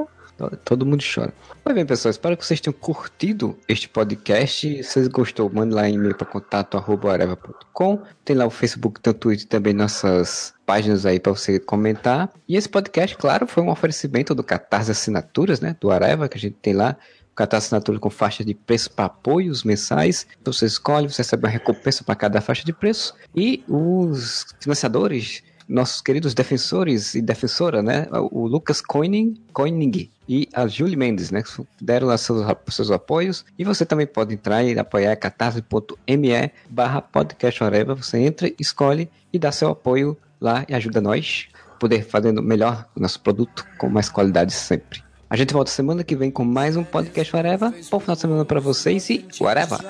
[0.65, 1.33] Todo mundo chora.
[1.63, 4.83] Pois bem, pessoal, espero que vocês tenham curtido este podcast.
[4.83, 8.03] Se vocês gostou, mande lá e-mail para contato.areva.com.
[8.25, 12.31] Tem lá o Facebook, tem o Twitter também nossas páginas aí para você comentar.
[12.49, 15.77] E esse podcast, claro, foi um oferecimento do Catarse Assinaturas, né?
[15.81, 16.97] Do Areva, que a gente tem lá.
[17.31, 20.27] O Catarse Assinatura com faixa de preço para apoios mensais.
[20.41, 23.15] Então você escolhe, você recebe uma recompensa para cada faixa de preço.
[23.35, 28.07] E os financiadores nossos queridos defensores e defensora, né?
[28.31, 31.43] O Lucas Koenig, Koenig e a Julie Mendes, né?
[31.43, 33.45] Que deram seus, seus apoios.
[33.59, 37.61] E você também pode entrar e apoiar catarse.me barra podcast.
[37.97, 42.87] Você entra, escolhe e dá seu apoio lá e ajuda nós a poder fazendo melhor
[42.95, 45.03] o nosso produto com mais qualidade sempre.
[45.29, 47.75] A gente volta semana que vem com mais um podcast Areva.
[47.91, 49.81] Bom final de semana para vocês e whatever!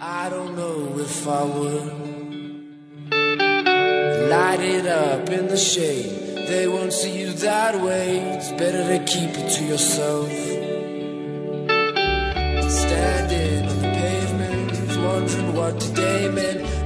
[0.00, 2.27] I don't know if I would
[4.26, 6.34] light it up in the shade.
[6.48, 8.18] They won't see you that way.
[8.36, 10.28] It's better to keep it to yourself.
[12.70, 14.72] Standing on the pavement,
[15.04, 16.77] wondering what today meant.